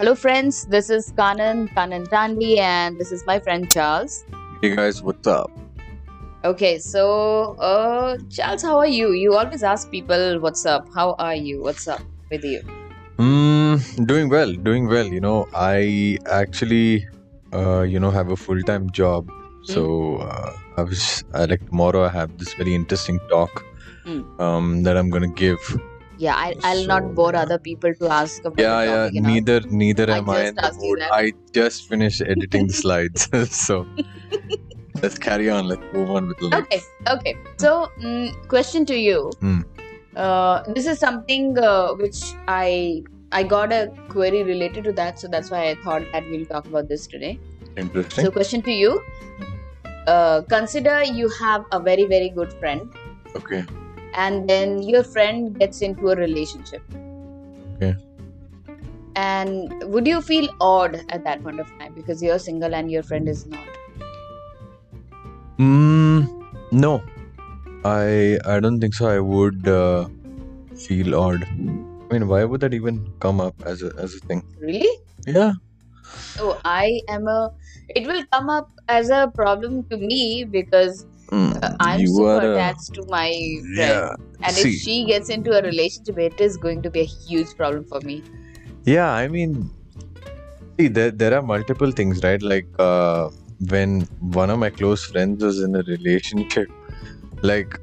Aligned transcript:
Hello, 0.00 0.14
friends. 0.14 0.64
This 0.64 0.88
is 0.88 1.12
Kanan, 1.12 1.68
Kanan 1.74 2.08
Tanvi, 2.08 2.56
and 2.56 2.96
this 2.98 3.12
is 3.12 3.22
my 3.26 3.38
friend 3.38 3.70
Charles. 3.70 4.24
Hey 4.62 4.74
guys, 4.74 5.02
what's 5.02 5.26
up? 5.26 5.50
Okay, 6.42 6.78
so 6.78 7.54
uh, 7.60 8.16
Charles, 8.30 8.62
how 8.62 8.78
are 8.78 8.86
you? 8.86 9.12
You 9.12 9.34
always 9.34 9.62
ask 9.62 9.90
people, 9.90 10.40
"What's 10.40 10.64
up? 10.64 10.88
How 10.94 11.04
are 11.18 11.34
you? 11.34 11.60
What's 11.60 11.86
up 11.86 12.00
with 12.30 12.46
you?" 12.52 12.62
Mm, 13.18 14.06
doing 14.06 14.30
well, 14.30 14.54
doing 14.70 14.88
well. 14.88 15.04
You 15.04 15.20
know, 15.20 15.46
I 15.54 16.16
actually, 16.24 17.06
uh, 17.52 17.82
you 17.82 18.00
know, 18.00 18.10
have 18.10 18.30
a 18.30 18.38
full 18.46 18.62
time 18.72 18.88
job. 19.02 19.28
So 19.64 20.16
uh, 20.28 20.56
I 20.78 20.82
was, 20.94 21.24
I 21.34 21.44
like 21.44 21.66
tomorrow. 21.66 22.06
I 22.06 22.08
have 22.08 22.38
this 22.38 22.54
very 22.54 22.74
interesting 22.74 23.20
talk 23.28 23.66
Mm. 24.06 24.24
um, 24.40 24.82
that 24.84 24.96
I'm 24.96 25.10
gonna 25.10 25.34
give. 25.44 25.60
Yeah, 26.20 26.34
I, 26.36 26.54
I'll 26.64 26.86
not 26.86 27.14
bore 27.14 27.34
other 27.34 27.58
people 27.58 27.94
to 27.94 28.08
ask 28.14 28.44
about 28.44 28.58
Yeah, 28.60 28.82
yeah. 28.84 29.04
and. 29.06 29.26
Neither, 29.26 29.60
neither 29.82 30.10
I 30.10 30.18
am 30.18 30.28
I 30.28 30.42
just 30.42 30.48
in 30.48 30.54
the 30.56 30.86
mood. 30.86 31.02
I 31.10 31.32
just 31.52 31.88
finished 31.88 32.20
editing 32.20 32.66
the 32.66 32.74
slides, 32.82 33.28
so 33.50 33.86
let's 35.02 35.18
carry 35.18 35.48
on. 35.48 35.66
Let's 35.66 35.94
move 35.94 36.10
on 36.10 36.28
with 36.28 36.38
the 36.38 36.48
life. 36.48 36.66
Okay, 36.66 36.82
okay. 37.14 37.34
So, 37.56 37.88
mm, 38.02 38.48
question 38.48 38.84
to 38.92 38.98
you. 38.98 39.30
Hmm. 39.40 39.60
Uh, 40.14 40.62
this 40.74 40.86
is 40.86 40.98
something 40.98 41.58
uh, 41.58 41.94
which 41.94 42.20
I 42.48 43.02
I 43.32 43.42
got 43.42 43.72
a 43.72 43.90
query 44.10 44.42
related 44.42 44.84
to 44.84 44.92
that, 45.00 45.18
so 45.18 45.26
that's 45.26 45.50
why 45.50 45.70
I 45.70 45.74
thought 45.86 46.02
that 46.12 46.30
we'll 46.30 46.44
talk 46.44 46.66
about 46.66 46.88
this 46.88 47.06
today. 47.06 47.38
Interesting. 47.78 48.26
So, 48.26 48.30
question 48.30 48.60
to 48.62 48.72
you. 48.72 49.02
Uh, 50.06 50.42
consider 50.42 51.02
you 51.02 51.28
have 51.40 51.64
a 51.72 51.80
very 51.80 52.04
very 52.04 52.28
good 52.28 52.52
friend, 52.64 52.92
okay. 53.36 53.64
And 54.14 54.48
then 54.48 54.82
your 54.82 55.04
friend 55.04 55.58
gets 55.58 55.82
into 55.82 56.08
a 56.08 56.16
relationship. 56.16 56.82
Okay. 57.76 57.94
And 59.16 59.72
would 59.92 60.06
you 60.06 60.20
feel 60.22 60.48
odd 60.60 61.04
at 61.08 61.24
that 61.24 61.42
point 61.42 61.60
of 61.60 61.68
time 61.78 61.94
because 61.94 62.22
you're 62.22 62.38
single 62.38 62.74
and 62.74 62.90
your 62.90 63.02
friend 63.02 63.28
is 63.28 63.46
not? 63.46 63.68
Mm, 65.58 66.26
no, 66.72 67.02
I 67.84 68.38
I 68.46 68.60
don't 68.60 68.80
think 68.80 68.94
so. 68.94 69.08
I 69.08 69.20
would 69.20 69.68
uh, 69.68 70.08
feel 70.76 71.14
odd. 71.14 71.44
I 71.44 72.14
mean, 72.14 72.28
why 72.28 72.44
would 72.44 72.60
that 72.62 72.74
even 72.74 73.06
come 73.20 73.40
up 73.40 73.54
as 73.66 73.82
a 73.82 73.92
as 73.98 74.14
a 74.14 74.20
thing? 74.20 74.42
Really? 74.60 74.90
Yeah. 75.26 75.52
Oh, 76.38 76.60
I 76.64 77.00
am 77.08 77.28
a. 77.28 77.52
It 77.88 78.06
will 78.06 78.24
come 78.32 78.50
up 78.50 78.70
as 78.88 79.10
a 79.10 79.30
problem 79.34 79.84
to 79.90 79.96
me 79.96 80.44
because 80.44 81.06
Mm, 81.30 81.62
uh, 81.62 81.76
I'm 81.78 82.00
you 82.00 82.08
super 82.08 82.28
are 82.28 82.44
a- 82.44 82.52
attached 82.52 82.94
to 82.94 83.04
my 83.08 83.30
friend, 83.30 83.76
yeah. 83.76 84.16
and 84.42 84.54
see. 84.56 84.68
if 84.68 84.80
she 84.82 85.04
gets 85.04 85.28
into 85.28 85.56
a 85.56 85.62
relationship, 85.62 86.18
it 86.18 86.40
is 86.40 86.56
going 86.56 86.82
to 86.82 86.90
be 86.90 87.00
a 87.00 87.04
huge 87.04 87.54
problem 87.56 87.84
for 87.84 88.00
me. 88.00 88.22
Yeah, 88.84 89.10
I 89.10 89.28
mean, 89.28 89.70
see, 90.78 90.88
there 90.88 91.10
there 91.10 91.36
are 91.36 91.42
multiple 91.42 91.92
things, 91.92 92.24
right? 92.24 92.42
Like 92.42 92.66
uh, 92.78 93.30
when 93.68 94.00
one 94.40 94.50
of 94.50 94.58
my 94.58 94.70
close 94.70 95.04
friends 95.04 95.44
was 95.44 95.60
in 95.60 95.76
a 95.76 95.82
relationship, 95.82 96.68
like 97.42 97.78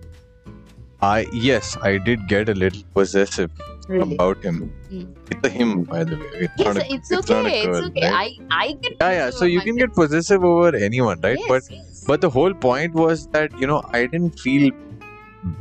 I 1.01 1.25
yes, 1.31 1.77
I 1.81 1.97
did 1.97 2.27
get 2.27 2.49
a 2.49 2.53
little 2.53 2.83
possessive 2.93 3.51
Really? 3.87 4.15
about 4.15 4.43
him. 4.43 4.73
Mm. 4.91 5.15
It's 5.31 5.47
a 5.47 5.49
him, 5.49 5.83
by 5.83 6.03
the 6.03 6.17
way. 6.17 6.29
It's 6.45 6.53
Yes, 6.57 6.65
not 6.75 6.77
a, 6.77 6.93
it's 6.93 7.11
it's 7.11 7.31
okay. 7.31 7.61
It's 7.63 7.79
okay. 7.87 8.01
right? 8.09 8.37
I 8.51 8.65
I 8.67 8.73
get. 8.73 8.97
Yeah, 9.01 9.11
yeah. 9.19 9.29
So 9.29 9.45
you 9.45 9.61
can 9.61 9.75
get 9.77 9.93
possessive 9.93 10.43
over 10.43 10.75
anyone, 10.75 11.21
right? 11.21 11.37
Yes, 11.39 11.47
But 11.53 11.71
yes. 11.75 12.03
but 12.07 12.21
the 12.21 12.29
whole 12.29 12.53
point 12.53 12.93
was 12.93 13.27
that 13.37 13.57
you 13.59 13.67
know 13.67 13.81
I 13.91 14.05
didn't 14.07 14.39
feel 14.47 14.71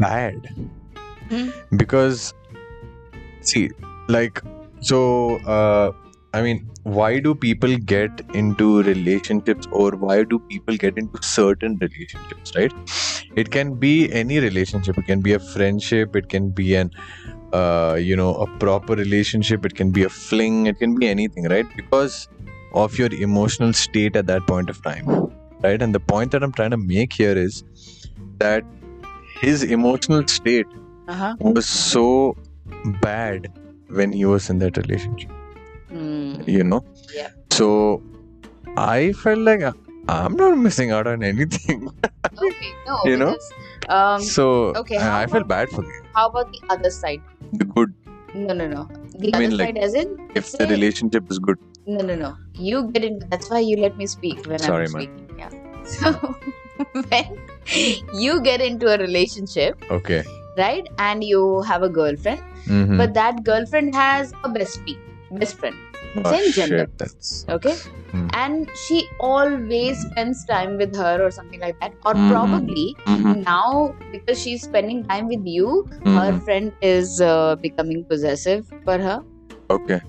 bad 0.00 0.50
Hmm. 1.30 1.48
because 1.76 2.34
see, 3.40 3.70
like 4.08 4.42
so. 4.80 5.36
Uh, 5.58 5.92
I 6.34 6.42
mean, 6.42 6.68
why 6.82 7.18
do 7.18 7.34
people 7.34 7.74
get 7.78 8.20
into 8.34 8.82
relationships, 8.82 9.66
or 9.70 9.92
why 9.92 10.22
do 10.24 10.38
people 10.38 10.76
get 10.76 10.98
into 10.98 11.22
certain 11.22 11.78
relationships? 11.80 12.52
Right? 12.54 12.72
It 13.36 13.50
can 13.50 13.74
be 13.74 14.12
any 14.12 14.38
relationship. 14.40 14.98
It 14.98 15.06
can 15.06 15.20
be 15.22 15.32
a 15.32 15.38
friendship. 15.38 16.14
It 16.16 16.28
can 16.28 16.50
be 16.50 16.74
an 16.74 16.90
uh, 17.52 17.96
you 18.00 18.16
know 18.16 18.34
a 18.34 18.46
proper 18.58 18.94
relationship. 18.94 19.64
It 19.64 19.74
can 19.74 19.90
be 19.90 20.04
a 20.04 20.08
fling. 20.08 20.66
It 20.66 20.78
can 20.78 20.94
be 20.96 21.08
anything, 21.08 21.44
right? 21.44 21.66
Because 21.76 22.28
of 22.74 22.98
your 22.98 23.12
emotional 23.14 23.72
state 23.72 24.16
at 24.16 24.26
that 24.26 24.46
point 24.46 24.68
of 24.68 24.82
time 24.82 25.06
right 25.62 25.80
and 25.80 25.94
the 25.94 26.00
point 26.00 26.30
that 26.32 26.42
i'm 26.42 26.52
trying 26.52 26.70
to 26.70 26.76
make 26.76 27.12
here 27.14 27.34
is 27.42 27.64
that 28.38 28.64
his 29.40 29.62
emotional 29.62 30.26
state 30.26 30.66
Uh-huh. 31.08 31.34
was 31.40 31.66
so 31.66 32.36
bad 33.00 33.48
when 33.88 34.12
he 34.12 34.24
was 34.26 34.50
in 34.50 34.58
that 34.58 34.76
relationship 34.76 35.30
Hmm. 35.88 36.42
you 36.46 36.64
know 36.64 36.82
Yeah. 37.14 37.30
so 37.58 38.02
i 38.76 39.12
felt 39.22 39.38
like 39.38 39.62
i'm 40.14 40.34
not 40.40 40.56
missing 40.66 40.90
out 40.96 41.06
on 41.12 41.22
anything 41.22 41.88
Okay. 42.46 42.70
No. 42.86 42.96
You 43.10 43.16
know? 43.16 43.36
um. 43.88 44.20
so 44.22 44.46
okay, 44.80 44.96
I, 44.98 45.22
I 45.22 45.26
felt 45.26 45.44
about- 45.44 45.48
bad 45.48 45.68
for 45.70 45.82
them 45.82 46.02
How 46.14 46.28
about 46.28 46.52
the 46.52 46.60
other 46.74 46.90
side? 46.90 47.22
the 47.52 47.64
good 47.64 47.94
No, 48.34 48.54
no, 48.56 48.64
no. 48.70 48.80
The 49.20 49.28
I 49.32 49.36
other 49.36 49.40
mean, 49.48 49.56
like, 49.58 49.76
as 49.86 49.94
in. 50.00 50.08
if 50.40 50.46
say- 50.48 50.58
the 50.62 50.66
relationship 50.72 51.30
is 51.34 51.38
good 51.48 51.58
No, 51.86 52.02
no, 52.08 52.14
no. 52.22 52.28
You 52.68 52.78
get 52.94 53.04
in. 53.08 53.18
That's 53.32 53.48
why 53.52 53.60
you 53.66 53.76
let 53.82 53.96
me 54.00 54.06
speak 54.14 54.40
when 54.52 54.58
Sorry, 54.64 54.86
I'm 54.88 54.94
speaking. 54.94 55.28
man. 55.36 55.38
Yeah. 55.42 55.84
So 55.92 56.12
when 57.12 57.38
you 58.24 58.40
get 58.48 58.60
into 58.68 58.88
a 58.94 58.98
relationship, 59.02 59.86
okay 59.98 60.18
right, 60.58 60.88
and 61.06 61.24
you 61.32 61.40
have 61.72 61.82
a 61.88 61.90
girlfriend, 62.00 62.42
Mm-hmm. 62.66 62.96
but 63.02 63.14
that 63.20 63.42
girlfriend 63.48 63.94
has 63.94 64.32
a 64.44 64.48
bestie, 64.58 64.98
best 65.42 65.56
friend, 65.62 65.76
Oh, 66.24 66.30
same 66.32 66.52
gender. 66.52 66.86
okay, 67.56 67.74
Hmm. 68.12 68.28
and 68.32 68.70
she 68.86 68.98
always 69.20 70.00
spends 70.06 70.44
time 70.46 70.76
with 70.78 70.94
her 70.96 71.14
or 71.24 71.30
something 71.30 71.60
like 71.60 71.78
that, 71.80 71.92
or 72.04 72.14
Mhm. 72.14 72.28
probably 72.32 72.86
Mhm. 73.06 73.44
now 73.44 73.94
because 74.12 74.40
she's 74.42 74.62
spending 74.62 75.04
time 75.12 75.28
with 75.34 75.44
you, 75.56 75.86
her 76.04 76.32
Mhm. 76.32 76.42
friend 76.44 76.72
is 76.80 77.20
uh, 77.20 77.56
becoming 77.68 78.04
possessive 78.14 78.66
for 78.84 78.98
her. 79.08 79.18
okay 79.74 80.00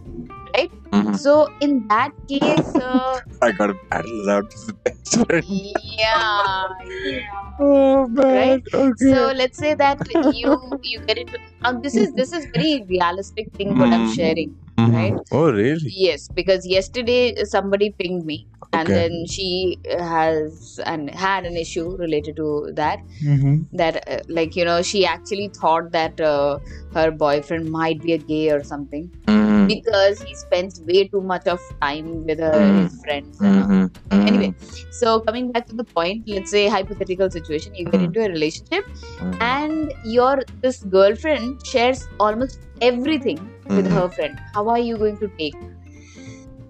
Right? 0.56 0.72
Mhm. 0.98 1.16
So 1.20 1.34
in 1.66 1.72
that 1.90 2.12
case. 2.32 2.70
Uh, 2.90 3.20
i 3.48 3.52
gotta 3.60 3.76
battle 3.92 4.22
it 4.24 4.30
out 4.36 4.54
best 4.86 5.16
friend 5.26 5.46
yeah, 5.50 6.68
yeah. 7.06 7.44
oh 7.60 8.08
man 8.08 8.36
Right? 8.38 8.64
okay 8.84 9.10
So 9.14 9.32
let's 9.42 9.60
say 9.66 9.74
that 9.82 10.00
you 10.42 10.54
you 10.92 11.00
get 11.10 11.18
into 11.24 11.38
uh, 11.64 11.74
this 11.86 11.98
is 12.04 12.14
this 12.22 12.34
is 12.40 12.48
very 12.56 12.74
realistic 12.94 13.52
thing 13.58 13.78
what 13.82 13.94
I'm 13.98 14.08
Mm. 14.08 14.16
sharing. 14.20 14.52
Mhm. 14.80 14.94
right? 14.94 15.14
Oh, 15.32 15.52
really? 15.52 15.92
Yes, 16.06 16.28
because 16.36 16.66
yesterday 16.68 17.36
somebody 17.46 17.92
pinged 18.00 18.26
me 18.26 18.48
and 18.74 18.88
then 18.90 19.26
she 19.28 19.80
has 20.00 20.80
and 20.86 21.10
had 21.10 21.46
an 21.46 21.56
issue 21.58 21.96
related 21.98 22.36
to 22.38 22.72
that 22.76 23.00
Mm-hmm. 23.24 23.56
that 23.78 23.96
uh, 24.08 24.20
like 24.30 24.56
you 24.56 24.66
know 24.66 24.82
she 24.82 25.06
actually 25.06 25.50
thought 25.60 25.92
that 25.92 26.20
uh, 26.22 26.60
her 26.94 27.10
boyfriend 27.12 27.72
might 27.72 28.02
be 28.02 28.14
a 28.14 28.18
gay 28.18 28.50
or 28.52 28.64
something 28.64 29.10
Mm-hmm. 29.28 29.68
because 29.68 30.22
he 30.22 30.36
spends 30.36 30.82
way 30.82 31.08
too 31.08 31.22
much 31.22 31.48
of 31.48 31.60
time 31.82 32.24
with 32.26 32.40
her 32.40 32.62
his 32.82 33.00
friends 33.04 33.42
and 33.42 33.60
all. 33.64 33.70
Mm-hmm. 33.70 34.22
Anyway, 34.28 34.54
so 34.90 35.20
coming 35.22 35.52
back 35.52 35.68
to 35.68 35.76
the 35.76 35.86
point, 35.86 36.24
let's 36.28 36.52
say 36.52 36.68
hypothetical 36.68 37.30
situation, 37.32 37.74
you 37.76 37.86
get 37.86 38.02
into 38.02 38.22
a 38.24 38.30
relationship 38.30 38.86
Mm-hmm. 39.20 39.42
and 39.42 39.94
your 40.04 40.40
this 40.62 40.84
girlfriend 40.84 41.66
shares 41.66 42.08
almost 42.20 42.60
everything 42.82 43.40
with 43.70 43.88
Mhm. 43.88 43.92
her 43.98 44.10
friend. 44.10 44.40
How 44.56 44.68
are 44.70 44.80
you 44.80 44.98
going 44.98 45.18
to 45.20 45.30
take 45.40 45.56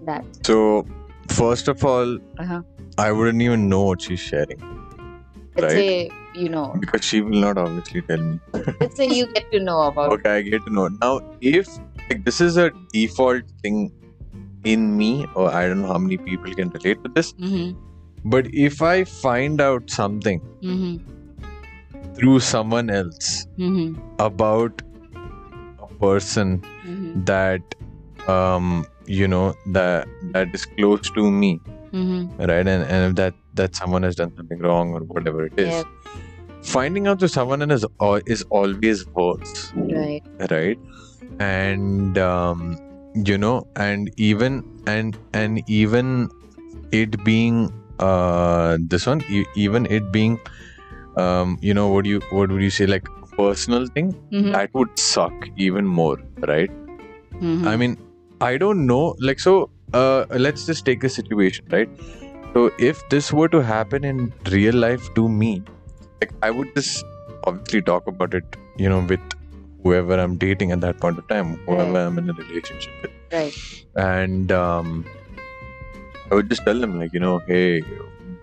that? 0.06 0.24
So, 0.46 0.86
first 1.40 1.68
of 1.68 1.84
all, 1.84 2.16
Uh-huh. 2.38 2.62
I 2.98 3.12
wouldn't 3.12 3.42
even 3.42 3.68
know 3.68 3.82
what 3.84 4.02
she's 4.02 4.20
sharing 4.20 4.60
Let's 5.56 5.74
Right. 5.74 5.78
say 5.82 6.10
you 6.34 6.48
know. 6.48 6.64
because 6.80 7.04
she 7.04 7.20
will 7.20 7.40
not 7.44 7.58
obviously 7.58 8.02
tell 8.02 8.18
me. 8.18 8.38
Let's 8.80 8.96
say 8.96 9.06
you 9.18 9.26
get 9.34 9.46
to 9.52 9.60
know 9.60 9.80
about. 9.82 10.12
Okay, 10.16 10.34
I 10.38 10.42
get 10.42 10.64
to 10.66 10.72
know. 10.72 10.88
Now, 11.00 11.20
if 11.40 11.68
like, 12.10 12.24
this 12.24 12.40
is 12.40 12.56
a 12.56 12.70
default 12.92 13.44
thing 13.62 13.92
in 14.64 14.96
me, 14.96 15.26
or 15.34 15.50
I 15.50 15.66
don't 15.68 15.82
know 15.82 15.88
how 15.88 15.98
many 15.98 16.18
people 16.18 16.52
can 16.60 16.70
relate 16.76 17.02
to 17.04 17.10
this, 17.14 17.32
Mm-hmm. 17.34 18.30
but 18.36 18.46
if 18.68 18.82
I 18.82 19.04
find 19.04 19.60
out 19.60 19.90
something 19.90 20.40
Mm-hmm. 20.62 20.94
through 22.18 22.40
someone 22.40 22.90
else 22.90 23.46
Mm-hmm. 23.58 24.00
about 24.18 24.82
person 26.00 26.60
Mm-hmm. 26.86 27.24
that 27.24 27.74
um 28.28 28.84
you 29.06 29.26
know 29.28 29.54
that 29.78 30.06
that 30.36 30.54
is 30.54 30.64
close 30.78 31.10
to 31.18 31.30
me 31.30 31.60
Mm-hmm. 31.92 32.42
right 32.50 32.66
and, 32.72 32.84
and 32.84 33.10
if 33.10 33.14
that 33.16 33.34
that 33.54 33.74
someone 33.74 34.02
has 34.02 34.14
done 34.16 34.32
something 34.36 34.58
wrong 34.60 34.92
or 34.92 35.00
whatever 35.00 35.46
it 35.46 35.58
is 35.58 35.84
finding 36.62 37.06
out 37.06 37.18
to 37.20 37.28
someone 37.28 37.70
is 37.70 37.84
is 38.26 38.44
always 38.50 39.06
worse 39.14 39.72
Right. 39.74 40.22
right 40.50 40.78
and 41.40 42.18
um 42.18 42.76
you 43.30 43.38
know 43.38 43.66
and 43.76 44.10
even 44.16 44.62
and 44.86 45.16
and 45.32 45.62
even 45.66 46.28
it 46.92 47.22
being 47.24 47.72
uh 47.98 48.76
this 48.94 49.06
one 49.06 49.22
even 49.56 49.86
it 49.86 50.12
being 50.12 50.38
um 51.16 51.56
you 51.60 51.74
know 51.74 51.88
what 51.88 52.04
do 52.04 52.10
you 52.10 52.20
what 52.30 52.50
would 52.50 52.62
you 52.62 52.70
say 52.70 52.86
like 52.86 53.08
personal 53.40 53.86
thing 53.96 54.12
Mm-hmm. 54.32 54.52
that 54.56 54.74
would 54.74 54.98
suck 54.98 55.48
even 55.68 55.86
more 56.00 56.18
right 56.52 56.70
Mm-hmm. 57.40 57.68
i 57.68 57.76
mean 57.84 57.98
I 58.46 58.56
don't 58.56 58.86
know. 58.86 59.16
Like, 59.18 59.40
so 59.40 59.68
uh, 60.00 60.24
let's 60.30 60.64
just 60.64 60.84
take 60.86 61.02
a 61.02 61.08
situation, 61.08 61.64
right? 61.72 61.88
So, 62.52 62.70
if 62.78 63.00
this 63.14 63.32
were 63.32 63.48
to 63.48 63.60
happen 63.70 64.04
in 64.04 64.32
real 64.52 64.76
life 64.76 65.08
to 65.16 65.28
me, 65.28 65.48
like, 66.20 66.30
I 66.40 66.50
would 66.52 66.72
just 66.76 67.04
obviously 67.42 67.82
talk 67.82 68.06
about 68.06 68.34
it, 68.34 68.44
you 68.76 68.88
know, 68.88 69.00
with 69.00 69.18
whoever 69.82 70.20
I'm 70.20 70.36
dating 70.36 70.70
at 70.70 70.80
that 70.82 71.00
point 71.00 71.18
of 71.18 71.26
time, 71.26 71.56
whoever 71.66 71.90
Right. 71.94 72.06
I'm 72.06 72.16
in 72.18 72.30
a 72.30 72.32
relationship 72.32 72.92
with. 73.02 73.10
Right. 73.32 73.58
And 73.96 74.52
um, 74.52 75.04
I 76.30 76.36
would 76.36 76.48
just 76.48 76.64
tell 76.64 76.78
them, 76.78 76.96
like, 77.00 77.12
you 77.12 77.18
know, 77.18 77.40
hey, 77.48 77.80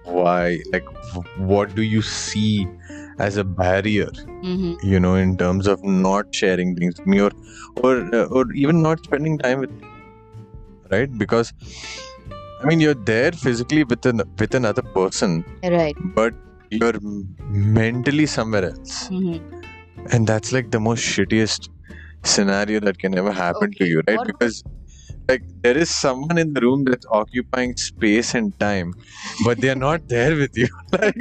why, 0.03 0.59
like, 0.73 0.85
w- 1.13 1.29
what 1.53 1.73
do 1.73 1.83
you 1.83 2.01
see 2.01 2.67
as 3.19 3.37
a 3.37 3.43
barrier 3.43 4.09
Mm-hmm. 4.45 4.73
you 4.87 4.99
know 4.99 5.15
in 5.15 5.35
terms 5.37 5.67
of 5.67 5.83
not 5.83 6.25
sharing 6.39 6.75
things 6.75 6.97
with 6.99 7.07
me 7.07 7.19
or 7.21 7.31
or 7.83 7.93
uh, 8.15 8.25
or 8.25 8.45
even 8.53 8.81
not 8.81 9.03
spending 9.03 9.37
time 9.37 9.59
with 9.59 9.71
me 9.71 9.87
right 10.91 11.17
because 11.17 11.51
i 12.61 12.65
mean 12.69 12.79
you're 12.79 13.01
there 13.11 13.31
physically 13.31 13.83
with 13.83 14.05
an 14.05 14.21
with 14.39 14.53
another 14.61 14.83
person 14.99 15.43
Right. 15.63 15.95
but 16.19 16.33
you're 16.69 16.99
mentally 17.79 18.25
somewhere 18.25 18.65
else 18.71 19.09
Mm-hmm. 19.09 19.61
and 20.11 20.27
that's 20.27 20.51
like 20.51 20.69
the 20.71 20.79
most 20.79 21.03
shittiest 21.15 21.69
scenario 22.23 22.79
that 22.79 22.99
can 22.99 23.17
ever 23.17 23.31
happen 23.31 23.71
to 23.79 23.85
you 23.93 24.01
right 24.07 24.23
because 24.31 24.63
like 25.29 25.43
there 25.63 25.77
is 25.77 25.89
someone 25.89 26.37
in 26.37 26.53
the 26.53 26.61
room 26.61 26.83
that's 26.85 27.05
occupying 27.11 27.75
space 27.77 28.33
and 28.35 28.57
time 28.59 28.93
but 29.45 29.59
they 29.61 29.69
are 29.69 29.81
not 29.87 30.07
there 30.15 30.35
with 30.35 30.55
you 30.55 30.67
like 31.01 31.15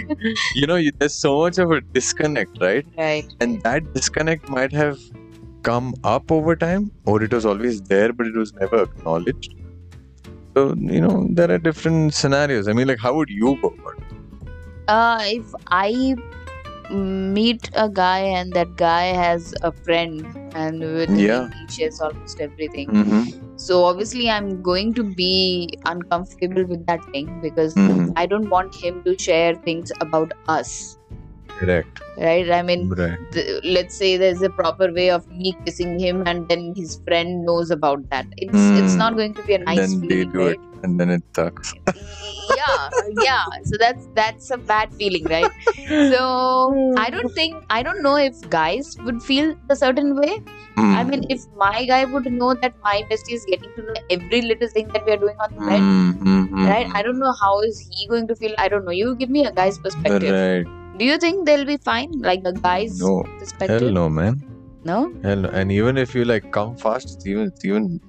you 0.54 0.66
know 0.66 0.76
you, 0.76 0.90
there's 0.98 1.18
so 1.20 1.32
much 1.40 1.58
of 1.58 1.70
a 1.70 1.80
disconnect 1.92 2.56
right 2.60 2.86
Right. 2.98 3.26
and 3.40 3.62
that 3.62 3.82
disconnect 3.94 4.48
might 4.48 4.72
have 4.72 4.98
come 5.62 5.94
up 6.04 6.30
over 6.30 6.54
time 6.56 6.90
or 7.06 7.22
it 7.22 7.32
was 7.32 7.46
always 7.46 7.80
there 7.82 8.12
but 8.12 8.26
it 8.26 8.36
was 8.36 8.52
never 8.54 8.82
acknowledged 8.82 9.54
so 10.56 10.74
you 10.76 11.00
know 11.00 11.26
there 11.32 11.50
are 11.50 11.58
different 11.58 12.14
scenarios 12.14 12.68
i 12.68 12.72
mean 12.72 12.88
like 12.88 12.98
how 13.00 13.14
would 13.14 13.30
you 13.30 13.56
go 13.62 13.68
about 13.78 13.96
it 14.02 14.10
Uh, 14.94 15.20
if 15.26 15.52
I 15.76 16.14
meet 16.90 17.68
a 17.74 17.88
guy 17.88 18.18
and 18.38 18.52
that 18.52 18.76
guy 18.76 19.04
has 19.18 19.54
a 19.62 19.72
friend 19.72 20.26
and 20.54 20.80
with 20.80 21.14
Yeah. 21.18 21.44
him 21.44 21.52
he 21.52 21.68
shares 21.76 22.00
almost 22.00 22.40
everything. 22.40 22.90
mm-hmm. 22.90 23.22
So 23.66 23.84
obviously 23.84 24.28
I'm 24.30 24.48
going 24.62 24.92
to 24.94 25.04
be 25.20 25.32
uncomfortable 25.92 26.64
with 26.72 26.82
that 26.90 27.04
thing 27.12 27.28
because 27.46 27.74
Mhm. 27.84 28.12
I 28.22 28.26
don't 28.32 28.50
want 28.56 28.74
him 28.86 29.02
to 29.08 29.16
share 29.28 29.54
things 29.70 29.92
about 30.08 30.36
us. 30.58 30.74
correct 31.58 32.00
Right? 32.22 32.48
I 32.54 32.60
mean, 32.68 32.80
right 33.00 33.18
the, 33.34 33.42
let's 33.74 33.96
say 34.00 34.08
there's 34.22 34.40
a 34.48 34.50
proper 34.60 34.86
way 34.96 35.04
of 35.16 35.26
me 35.42 35.52
kissing 35.66 35.92
him 36.04 36.22
and 36.32 36.48
then 36.52 36.64
his 36.78 36.96
friend 37.08 37.44
knows 37.48 37.70
about 37.76 38.02
that. 38.14 38.26
It's 38.46 38.64
it's 38.80 38.94
Mm. 38.94 39.02
not 39.02 39.16
going 39.20 39.34
to 39.40 39.44
be 39.50 39.54
a 39.58 39.60
nice 39.66 39.92
then 39.94 40.08
they 40.12 40.20
do 40.34 40.40
right? 40.46 40.56
it 40.56 40.82
and 40.86 41.00
then 41.02 41.10
it 41.16 41.22
sucks 41.38 41.72
yeah 42.60 42.88
yeah 43.28 43.44
so 43.70 43.78
that's 43.84 44.08
that's 44.18 44.50
a 44.56 44.58
bad 44.72 44.92
feeling 45.02 45.24
right 45.34 45.52
so 46.12 46.20
i 47.04 47.08
don't 47.14 47.32
think 47.38 47.62
i 47.78 47.82
don't 47.88 48.02
know 48.08 48.16
if 48.16 48.42
guys 48.56 48.90
would 49.06 49.22
feel 49.30 49.54
a 49.70 49.76
certain 49.84 50.10
way 50.20 50.32
i 50.76 50.82
Mm. 51.02 51.08
mean 51.10 51.20
if 51.32 51.42
my 51.58 51.84
guy 51.88 51.98
would 52.12 52.24
know 52.36 52.52
that 52.62 52.72
my 52.86 52.94
bestie 53.10 53.34
is 53.36 53.44
getting 53.50 53.72
to 53.74 53.82
know 53.88 53.94
every 54.14 54.40
little 54.46 54.70
thing 54.76 54.88
that 54.94 55.04
we 55.08 55.12
are 55.16 55.18
doing 55.24 55.36
on 55.46 55.52
the 55.58 55.66
bed 55.68 55.82
Mm, 55.88 56.14
mm, 56.30 56.48
mm, 56.54 56.64
right? 56.70 56.88
i 57.00 57.02
don't 57.08 57.20
know 57.24 57.34
how 57.42 57.52
is 57.68 57.78
he 57.90 58.08
going 58.14 58.26
to 58.30 58.36
feel. 58.40 58.54
I 58.64 58.66
don't 58.72 58.84
know. 58.88 58.96
You 59.00 59.14
give 59.20 59.30
me 59.36 59.44
a 59.50 59.52
guy's 59.58 59.78
perspective. 59.84 60.34
Right. 60.38 60.98
Do 60.98 61.04
you 61.10 61.18
think 61.24 61.46
they'll 61.46 61.64
be 61.70 61.76
fine? 61.90 62.10
Like 62.30 62.42
a 62.52 62.52
guy's 62.66 62.98
no. 63.04 63.12
perspective? 63.38 63.80
Hell 63.84 63.92
no 64.00 64.08
man. 64.18 64.42
No? 64.90 64.98
Hell 65.22 65.44
no. 65.46 65.50
and 65.60 65.72
even 65.78 65.96
if 66.06 66.14
you 66.14 66.24
like 66.32 66.50
come 66.58 66.76
fast 66.84 67.14
it's 67.14 67.26
even 67.26 67.52
it's 67.52 67.64
even 67.66 68.00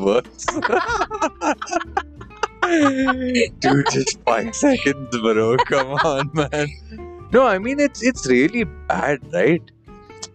worse. 0.08 0.46
Dude, 2.62 3.86
just 3.90 4.18
five 4.24 4.54
seconds, 4.64 5.18
bro. 5.26 5.56
Come 5.66 5.92
on, 6.12 6.30
man. 6.34 6.68
No, 7.32 7.46
I 7.46 7.58
mean 7.58 7.80
it's 7.80 8.02
it's 8.02 8.26
really 8.26 8.64
bad, 8.64 9.20
right? 9.32 9.62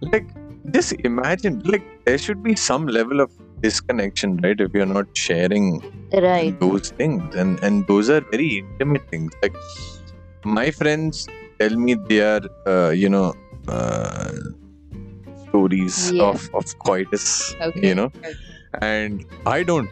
Like, 0.02 0.28
just 0.72 0.94
imagine, 1.04 1.62
like, 1.66 1.84
there 2.06 2.18
should 2.18 2.44
be 2.44 2.56
some 2.56 2.88
level 2.88 3.22
of 3.22 3.31
disconnection, 3.62 4.38
right? 4.44 4.60
If 4.60 4.72
you're 4.74 4.86
not 4.86 5.08
sharing 5.16 5.81
right 6.14 6.58
those 6.60 6.92
things, 6.98 7.36
and 7.36 7.60
and 7.64 7.86
those 7.88 8.10
are 8.10 8.22
very 8.31 8.50
intimate 8.64 9.08
things. 9.10 9.31
Like, 9.42 9.56
my 10.46 10.72
friends 10.72 11.28
tell 11.60 11.75
me 11.75 11.96
they 12.10 12.22
are, 12.22 12.42
uh, 12.68 12.90
you 12.90 13.10
know, 13.10 13.34
uh, 13.68 14.31
stories 15.48 16.12
Yeah. 16.12 16.24
of 16.31 16.50
of 16.54 16.66
coitus, 16.86 17.25
okay 17.62 17.88
you 17.90 17.96
know, 17.96 18.10
Okay. 18.18 18.36
and 18.81 19.25
I 19.46 19.64
don't. 19.64 19.90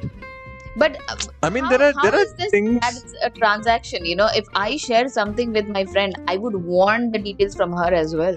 but 0.81 0.95
uh, 1.11 1.15
I 1.47 1.49
mean, 1.55 1.63
how, 1.65 1.69
there 1.71 1.81
are 1.87 1.93
there 2.03 2.15
are 2.21 2.25
things. 2.53 2.79
that 2.81 2.95
it's 3.01 3.13
a 3.27 3.29
transaction 3.35 4.05
you 4.09 4.15
know 4.21 4.27
if 4.39 4.47
i 4.61 4.65
share 4.85 5.03
something 5.13 5.53
with 5.57 5.69
my 5.75 5.83
friend 5.93 6.17
i 6.33 6.35
would 6.45 6.57
want 6.71 7.13
the 7.15 7.21
details 7.27 7.55
from 7.59 7.75
her 7.81 7.87
as 7.99 8.15
well 8.21 8.35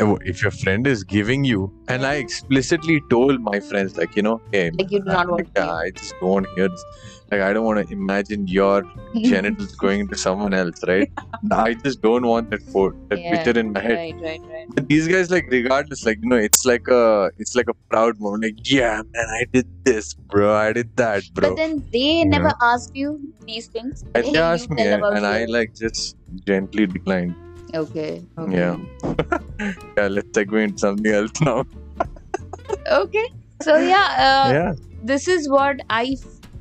if 0.00 0.42
your 0.42 0.50
friend 0.50 0.86
is 0.86 1.04
giving 1.04 1.44
you 1.44 1.72
and 1.88 2.04
i 2.06 2.14
explicitly 2.14 3.00
told 3.10 3.40
my 3.40 3.60
friends 3.60 3.96
like 3.96 4.14
you 4.16 4.22
know 4.22 4.40
hey 4.52 4.70
Like 4.78 4.90
you 4.90 5.00
do 5.00 5.04
not 5.06 5.28
want 5.28 5.40
like, 5.40 5.54
to. 5.54 5.64
i 5.64 5.90
just 5.90 6.14
don't 6.20 6.46
hear 6.56 6.68
this. 6.68 6.84
Like 7.30 7.42
i 7.42 7.52
don't 7.52 7.64
want 7.64 7.86
to 7.86 7.92
imagine 7.92 8.46
your 8.48 8.82
genitals 9.22 9.74
going 9.76 10.00
into 10.00 10.16
someone 10.16 10.54
else 10.54 10.80
right? 10.88 11.10
I 11.52 11.74
just 11.74 12.00
don't 12.02 12.26
want 12.26 12.50
that 12.50 12.62
photo 12.62 12.96
that 13.10 13.20
Yeah, 13.20 13.30
picture 13.34 13.58
in 13.60 13.72
my 13.72 13.80
head. 13.80 13.96
right 13.98 14.14
right 14.22 14.40
right. 14.54 14.66
But 14.74 14.88
these 14.88 15.06
guys 15.12 15.30
like 15.30 15.46
regardless 15.50 16.04
like 16.08 16.18
you 16.22 16.28
know 16.32 16.36
it's 16.36 16.64
like 16.64 16.88
a 16.88 17.30
it's 17.38 17.54
like 17.54 17.68
a 17.68 17.74
proud 17.92 18.18
moment 18.20 18.42
like 18.44 18.70
yeah 18.78 19.02
man 19.14 19.28
i 19.38 19.44
did 19.52 19.68
this 19.84 20.14
bro 20.14 20.54
i 20.54 20.72
did 20.72 20.90
that 20.96 21.22
bro. 21.34 21.50
But 21.50 21.56
then 21.62 21.84
they 21.92 22.24
never 22.24 22.52
ask 22.60 22.90
you 22.94 23.20
these 23.46 23.68
things. 23.68 24.02
And 24.14 24.24
they 24.24 24.32
you 24.32 24.38
asked 24.38 24.70
me 24.70 24.86
and, 24.86 25.04
and 25.04 25.26
i 25.26 25.44
like 25.44 25.74
just 25.74 26.16
gently 26.46 26.86
declined 26.86 27.36
okay, 27.74 28.26
okay. 28.38 28.56
Yeah. 28.56 28.76
Yeah 29.96 30.08
let's 30.08 30.28
segue 30.36 30.62
into 30.64 30.78
something 30.78 31.12
else 31.12 31.32
now. 31.40 31.64
Okay. 32.90 33.26
So 33.62 33.76
yeah 33.76 34.08
uh, 34.18 34.52
yeah. 34.52 34.72
this 35.02 35.28
is 35.28 35.48
what 35.48 35.80
I 35.90 36.16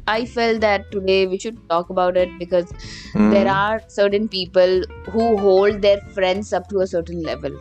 I 0.08 0.26
felt 0.26 0.62
that 0.62 0.92
today 0.92 1.28
we 1.28 1.38
should 1.40 1.58
talk 1.70 1.90
about 1.90 2.18
it 2.18 2.30
because 2.40 2.72
Mm, 3.14 3.32
there 3.32 3.48
are 3.52 3.82
certain 3.88 4.28
people 4.28 4.84
who 5.14 5.38
hold 5.38 5.82
their 5.82 6.00
friends 6.14 6.54
up 6.54 6.68
to 6.70 6.80
a 6.82 6.88
certain 6.88 7.24
level 7.24 7.56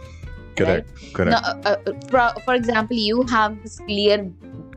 correct 0.57 0.91
correct. 1.15 1.31
Now, 1.31 1.41
uh, 1.65 1.77
uh, 1.87 1.93
for, 2.11 2.33
for 2.45 2.55
example, 2.55 2.97
you 2.97 3.25
have 3.31 3.63
this 3.63 3.79
clear 3.81 4.31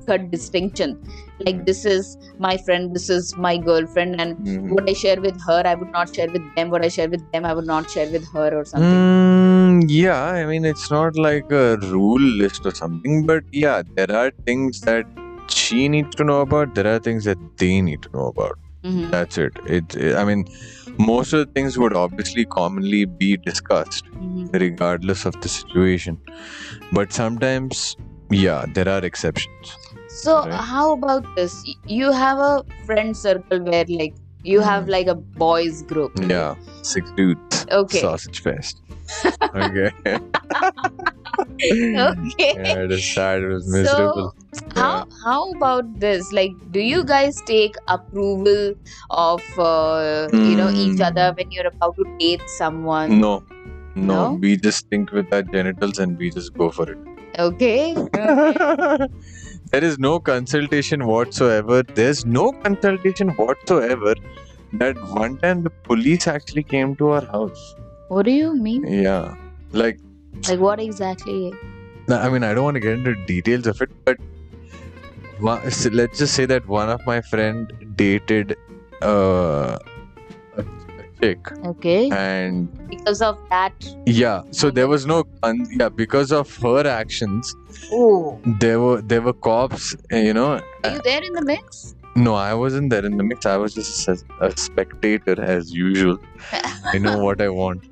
cut 0.05 0.29
distinction. 0.31 0.97
Like 1.45 1.65
this 1.65 1.85
is 1.85 2.17
my 2.39 2.57
friend, 2.57 2.95
this 2.95 3.09
is 3.09 3.35
my 3.45 3.53
girlfriend, 3.57 4.19
and 4.23 4.35
Mhm. 4.37 4.69
what 4.75 4.89
I 4.89 4.93
share 5.03 5.19
with 5.27 5.39
her, 5.47 5.61
I 5.71 5.75
would 5.75 5.91
not 5.97 6.15
share 6.15 6.29
with 6.35 6.43
them. 6.57 6.69
What 6.75 6.85
I 6.89 6.91
share 6.97 7.09
with 7.15 7.23
them, 7.31 7.45
I 7.51 7.53
would 7.59 7.69
not 7.73 7.89
share 7.95 8.09
with 8.17 8.27
her, 8.35 8.47
or 8.59 8.65
something. 8.73 9.01
Mm, 9.05 9.85
yeah, 9.87 10.21
I 10.39 10.45
mean, 10.51 10.65
it's 10.73 10.89
not 10.91 11.15
like 11.15 11.51
a 11.63 11.77
rule 11.95 12.27
list 12.43 12.65
or 12.71 12.75
something, 12.83 13.25
but 13.31 13.43
yeah, 13.51 13.81
there 13.95 14.11
are 14.23 14.31
things 14.49 14.81
that 14.81 15.05
she 15.61 15.87
needs 15.95 16.15
to 16.15 16.23
know 16.23 16.41
about, 16.41 16.75
there 16.75 16.87
are 16.95 16.99
things 16.99 17.25
that 17.25 17.37
they 17.63 17.73
need 17.81 18.01
to 18.03 18.11
know 18.17 18.27
about. 18.35 18.57
Mhm. 18.83 19.09
That's 19.15 19.37
it. 19.37 19.57
It, 19.77 19.97
I 20.21 20.23
mean, 20.29 20.45
most 20.97 21.33
of 21.33 21.41
the 21.45 21.51
things 21.57 21.77
would 21.81 21.95
obviously 22.03 22.45
commonly 22.45 23.01
be 23.23 23.29
discussed, 23.49 24.05
Mhm. 24.13 24.61
regardless 24.65 25.25
of 25.31 25.39
the 25.41 25.49
situation. 25.57 26.17
But 26.99 27.13
sometimes, 27.13 27.83
yeah, 28.29 28.65
there 28.77 28.89
are 28.95 29.03
exceptions. 29.11 29.75
So 30.13 30.45
Right. 30.45 30.53
how 30.53 30.93
about 30.93 31.25
this? 31.35 31.53
You 31.87 32.11
have 32.11 32.37
a 32.39 32.63
friend 32.85 33.15
circle 33.15 33.63
where 33.63 33.85
like 33.89 34.13
you 34.43 34.59
have 34.61 34.85
Mhm. 34.85 34.89
like 34.95 35.07
a 35.07 35.15
boys 35.43 35.81
group. 35.83 36.11
Yeah, 36.29 36.55
six 36.83 37.11
dudes, 37.17 37.65
Okay. 37.71 37.99
sausage 38.01 38.41
fest. 38.41 38.81
okay. 39.55 39.91
Okay. 41.63 42.53
yeah, 42.57 42.83
it 42.85 42.91
is 42.91 43.05
sad. 43.13 43.41
It 43.43 43.47
was 43.47 43.65
So, 43.65 43.77
miserable. 43.77 44.31
How 44.75 45.05
how 45.23 45.51
about 45.53 45.91
this? 45.99 46.31
Like, 46.33 46.51
do 46.71 46.79
you 46.79 47.03
guys 47.05 47.35
take 47.45 47.75
approval 47.87 48.73
of 49.09 49.43
uh, 49.59 50.27
you 50.49 50.55
know 50.61 50.69
each 50.83 50.97
Mm. 50.99 51.05
other 51.09 51.27
when 51.37 51.51
you're 51.51 51.67
about 51.73 51.95
to 52.01 52.05
date 52.19 52.41
someone? 52.57 53.19
No, 53.19 53.33
no, 53.95 54.15
No? 54.15 54.37
we 54.45 54.55
just 54.57 54.87
think 54.89 55.11
with 55.11 55.31
our 55.39 55.43
genitals 55.57 55.99
and 55.99 56.17
we 56.17 56.31
just 56.39 56.53
go 56.57 56.71
for 56.71 56.89
it. 56.91 56.97
Okay. 57.39 57.95
there 59.71 59.83
is 59.83 59.97
no 59.99 60.19
consultation 60.19 61.05
whatsoever. 61.07 61.81
There's 61.83 62.25
no 62.25 62.51
consultation 62.51 63.29
whatsoever. 63.29 64.15
That 64.73 64.95
one 65.09 65.37
time 65.37 65.63
the 65.63 65.69
police 65.69 66.27
actually 66.27 66.63
came 66.63 66.95
to 66.97 67.09
our 67.09 67.25
house. 67.25 67.75
What 68.07 68.25
do 68.25 68.31
you 68.31 68.55
mean? 68.55 68.85
Yeah, 68.85 69.35
like 69.71 69.99
Like, 70.47 70.59
what 70.59 70.79
exactly? 70.79 71.53
I 72.09 72.29
mean, 72.29 72.43
I 72.43 72.53
don't 72.53 72.63
want 72.63 72.75
to 72.75 72.81
get 72.81 72.93
into 72.97 73.15
details 73.25 73.67
of 73.67 73.81
it, 73.81 73.89
but 74.05 74.17
let's 75.41 76.17
just 76.17 76.33
say 76.33 76.45
that 76.45 76.67
one 76.67 76.89
of 76.89 77.05
my 77.05 77.21
friend 77.21 77.71
dated 77.95 78.57
uh, 79.01 79.77
Okay. 81.23 82.09
and 82.11 82.67
Because 82.89 83.21
of 83.21 83.37
that. 83.49 83.73
yeah, 84.05 84.41
so 84.51 84.71
there 84.71 84.87
was 84.87 85.05
no 85.05 85.23
yeah 85.79 85.89
because 85.89 86.31
of 86.31 86.55
her 86.57 86.87
actions, 86.87 87.55
Oh. 87.91 88.39
there 88.59 88.79
were 88.79 89.01
there 89.01 89.21
were 89.21 89.33
cops, 89.33 89.95
uh, 90.11 90.17
you 90.17 90.33
know. 90.33 90.59
Are 90.83 90.91
you 90.91 91.01
there 91.03 91.21
in 91.23 91.33
the 91.33 91.43
mix? 91.43 91.95
No, 92.15 92.33
I 92.35 92.53
wasn't 92.53 92.89
there 92.89 93.05
in 93.05 93.17
the 93.17 93.23
mix. 93.23 93.45
I 93.45 93.55
was 93.57 93.73
just 93.75 94.07
a, 94.07 94.17
a 94.41 94.57
spectator 94.57 95.39
as 95.41 95.71
usual. 95.71 96.17
I 96.93 96.97
know 96.97 97.19
what 97.19 97.41
I 97.41 97.49
want. 97.49 97.83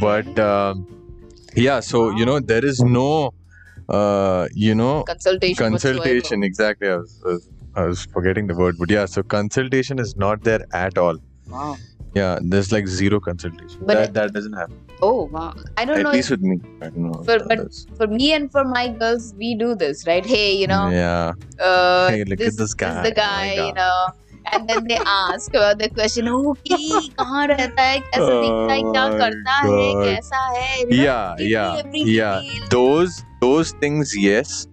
But 0.00 0.38
um, 0.38 0.86
yeah, 1.54 1.80
so 1.80 2.10
you 2.16 2.24
know, 2.24 2.40
there 2.40 2.64
is 2.64 2.80
no, 2.80 3.34
uh, 3.88 4.48
you 4.54 4.74
know, 4.74 5.04
consultation. 5.04 5.56
consultation. 5.56 6.42
Exactly. 6.42 6.88
I 6.88 6.96
was, 6.96 7.22
I 7.24 7.28
was, 7.28 7.48
I 7.76 7.84
was 7.84 8.04
forgetting 8.06 8.46
the 8.48 8.56
word, 8.56 8.76
but 8.78 8.90
yeah, 8.90 9.04
so 9.04 9.22
consultation 9.22 9.98
is 9.98 10.16
not 10.16 10.42
there 10.42 10.64
at 10.72 10.96
all. 10.98 11.16
Wow. 11.48 11.76
Yeah, 12.15 12.37
there's 12.41 12.71
like 12.71 12.87
zero 12.87 13.19
consultation. 13.19 13.79
But 13.89 13.95
that 13.99 14.13
that 14.15 14.33
doesn't 14.33 14.53
happen. 14.53 14.77
Oh 15.01 15.25
wow. 15.35 15.53
I 15.77 15.85
don't 15.85 15.97
At 15.97 16.03
know. 16.03 16.11
least 16.11 16.29
with 16.29 16.41
me. 16.41 16.59
I 16.81 16.89
don't 16.89 17.05
know. 17.11 17.23
For- 17.29 17.37
if 17.37 17.47
but- 17.47 17.59
others. 17.59 17.87
For 17.97 18.07
me 18.07 18.33
and 18.33 18.51
for 18.51 18.63
my 18.63 18.83
girls, 18.89 19.33
we 19.37 19.55
do 19.55 19.73
this, 19.75 20.05
right? 20.07 20.25
Hey, 20.33 20.53
you 20.55 20.67
know, 20.67 20.89
Yeah. 20.89 21.33
uh, 21.59 22.09
Hey, 22.09 22.23
look 22.23 22.39
at 22.49 22.55
this 22.57 22.73
guy. 22.75 22.91
is 22.91 23.09
the 23.09 23.13
Oh 23.13 23.17
my 23.17 23.21
guy, 23.23 23.53
you 23.53 23.65
God. 23.71 23.75
know. 23.81 23.97
And 24.53 24.69
then 24.69 24.87
they 24.87 24.99
ask 25.15 25.53
about 25.57 25.79
the 25.79 25.89
question, 25.97 26.27
oh, 26.27 26.53
कि 26.69 26.77
कहाँ 27.17 27.47
रहता 27.47 27.81
है, 27.81 27.99
कैसा 27.99 28.31
दिखता 28.43 28.73
है, 28.73 28.81
क्या 28.91 29.03
Oh 29.03 29.11
my 29.11 29.19
करता 29.23 29.53
है, 29.65 29.93
God. 29.93 30.05
कैसा 30.05 30.41
है, 30.55 30.79
you 30.79 30.87
know, 30.89 31.03
Yeah, 31.03 31.35
give 31.37 31.45
me 31.45 31.51
yeah, 31.51 31.77
every 31.83 32.01
yeah. 32.15 32.41
detail. 32.41 32.67
Those 32.77 33.21
those 33.45 33.71
things, 33.83 34.13
yes. 34.23 34.67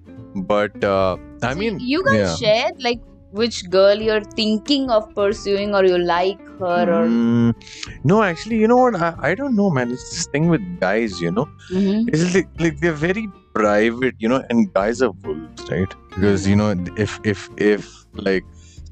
But 0.52 0.84
uh, 0.84 1.16
I 1.42 1.52
So 1.54 1.58
mean, 1.60 1.78
you 1.92 2.02
guys 2.08 2.18
yeah. 2.18 2.34
shared 2.42 2.82
like 2.88 3.00
which 3.41 3.69
girl 3.69 4.01
you're 4.07 4.23
thinking 4.39 4.89
of 4.89 5.05
pursuing 5.15 5.75
or 5.75 5.83
you 5.85 5.97
like 5.97 6.39
her 6.59 6.83
or 6.99 7.05
Mm, 7.07 7.53
no, 8.03 8.23
actually, 8.23 8.57
you 8.57 8.67
know 8.67 8.77
what? 8.77 8.95
I, 8.95 9.13
I 9.31 9.35
don't 9.35 9.55
know, 9.55 9.69
man. 9.69 9.91
It's 9.91 10.09
this 10.09 10.27
thing 10.27 10.47
with 10.47 10.61
guys, 10.79 11.19
you 11.21 11.31
know. 11.31 11.47
Mhm. 11.71 12.07
It's 12.13 12.33
like, 12.35 12.49
like 12.59 12.79
they're 12.79 12.99
very 13.07 13.27
private, 13.53 14.15
you 14.19 14.29
know, 14.29 14.43
and 14.49 14.71
guys 14.73 15.01
are 15.01 15.11
wolves, 15.11 15.69
right? 15.71 15.93
Because 16.09 16.47
you 16.47 16.55
know, 16.55 16.69
if 16.97 17.19
if 17.23 17.49
if 17.57 17.89
like 18.29 18.45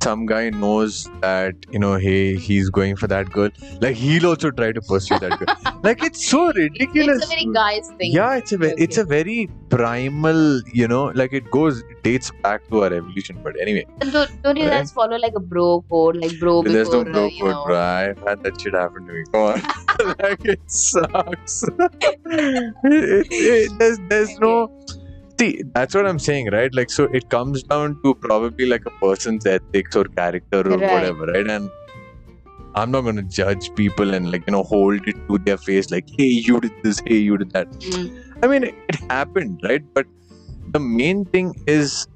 some 0.04 0.26
guy 0.26 0.50
knows 0.50 0.96
that 1.22 1.56
you 1.72 1.80
know, 1.80 1.96
hey, 1.96 2.36
he's 2.36 2.70
going 2.70 2.96
for 2.96 3.08
that 3.08 3.30
girl, 3.32 3.50
like 3.82 3.96
he'll 3.96 4.28
also 4.28 4.52
try 4.52 4.72
to 4.72 4.82
pursue 4.82 5.20
that 5.20 5.38
girl. 5.40 5.74
like 5.84 6.04
it's 6.04 6.26
so 6.30 6.42
ridiculous. 6.54 7.24
it's 7.24 7.26
a 7.26 7.36
very 7.36 7.54
guys 7.54 7.92
thing. 8.00 8.12
yeah, 8.12 8.36
it's 8.36 8.52
a 8.52 8.58
ve- 8.58 8.74
it's 8.78 8.98
a 8.98 9.06
very 9.06 9.50
primal, 9.70 10.62
you 10.82 10.88
know, 10.88 11.06
like 11.22 11.34
it 11.34 11.50
goes 11.52 11.80
it 11.94 12.04
dates 12.04 12.32
back 12.48 12.68
to 12.70 12.84
our 12.84 12.94
evolution. 12.94 13.40
But 13.44 13.60
anyway, 13.68 13.86
And 14.02 14.12
don't, 14.12 14.42
don't 14.44 14.58
you 14.58 14.64
Right. 14.64 14.78
guys 14.80 14.92
follow 14.92 15.18
like 15.18 15.36
a 15.36 15.40
bro 15.54 15.70
code, 15.90 16.18
like 16.18 16.38
bro 16.40 16.62
before 16.64 16.74
there's 16.74 16.90
no 16.92 17.02
uh, 17.02 17.04
bro 17.04 17.26
you 17.28 17.42
code, 17.44 17.52
know? 17.52 17.66
bro. 17.66 17.80
I've 17.80 18.20
had 18.28 18.44
that 18.44 18.60
shit 18.62 18.74
happen 18.74 19.08
to 19.08 19.14
me. 19.14 19.24
Come 19.32 19.42
on, 19.42 19.62
like 20.26 20.46
it 20.46 20.62
sucks. 20.72 21.64
it, 21.64 23.28
it, 23.32 23.80
there's 23.80 24.00
there's 24.10 24.40
no. 24.40 24.54
See, 25.44 25.62
that's 25.76 25.94
what 25.96 26.06
I'm 26.08 26.20
saying, 26.20 26.50
right? 26.52 26.74
Like, 26.74 26.90
so 26.90 27.06
it 27.20 27.30
comes 27.30 27.64
down 27.64 27.96
to 28.04 28.16
probably 28.16 28.66
like 28.66 28.86
a 28.86 28.92
person's 29.06 29.46
ethics 29.46 29.96
or 30.02 30.06
character 30.20 30.62
or 30.74 30.78
Right. 30.78 30.92
whatever, 30.94 31.26
right? 31.36 31.50
And 31.56 31.70
I'm 32.82 32.92
not 32.92 33.02
gonna 33.08 33.24
judge 33.40 33.66
people 33.80 34.14
and 34.18 34.32
like 34.36 34.46
you 34.48 34.54
know 34.56 34.64
hold 34.64 35.08
it 35.14 35.18
to 35.30 35.40
their 35.48 35.58
face, 35.66 35.90
like, 35.96 36.08
hey, 36.20 36.30
you 36.50 36.60
did 36.68 36.78
this, 36.86 37.02
hey, 37.08 37.18
you 37.30 37.38
did 37.42 37.52
that. 37.58 37.72
Mm. 37.90 38.08
I 38.44 38.48
mean, 38.54 38.64
it 38.94 38.96
happened, 39.10 39.60
right? 39.70 39.84
But 39.98 40.08
the 40.78 40.80
main 40.80 41.26
thing 41.26 41.52
is, 41.68 42.08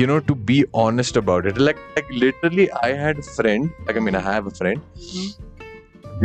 you 0.00 0.06
know, 0.10 0.20
to 0.32 0.34
be 0.34 0.58
honest 0.74 1.16
about 1.16 1.46
it. 1.46 1.58
Like, 1.58 1.78
like 1.96 2.06
literally, 2.26 2.70
I 2.82 2.92
had 3.04 3.18
a 3.18 3.22
friend. 3.22 3.70
Like, 3.86 3.96
I 3.96 4.00
mean, 4.00 4.14
I 4.14 4.20
have 4.28 4.46
a 4.46 4.54
friend 4.60 4.80
Mhm. 4.98 5.34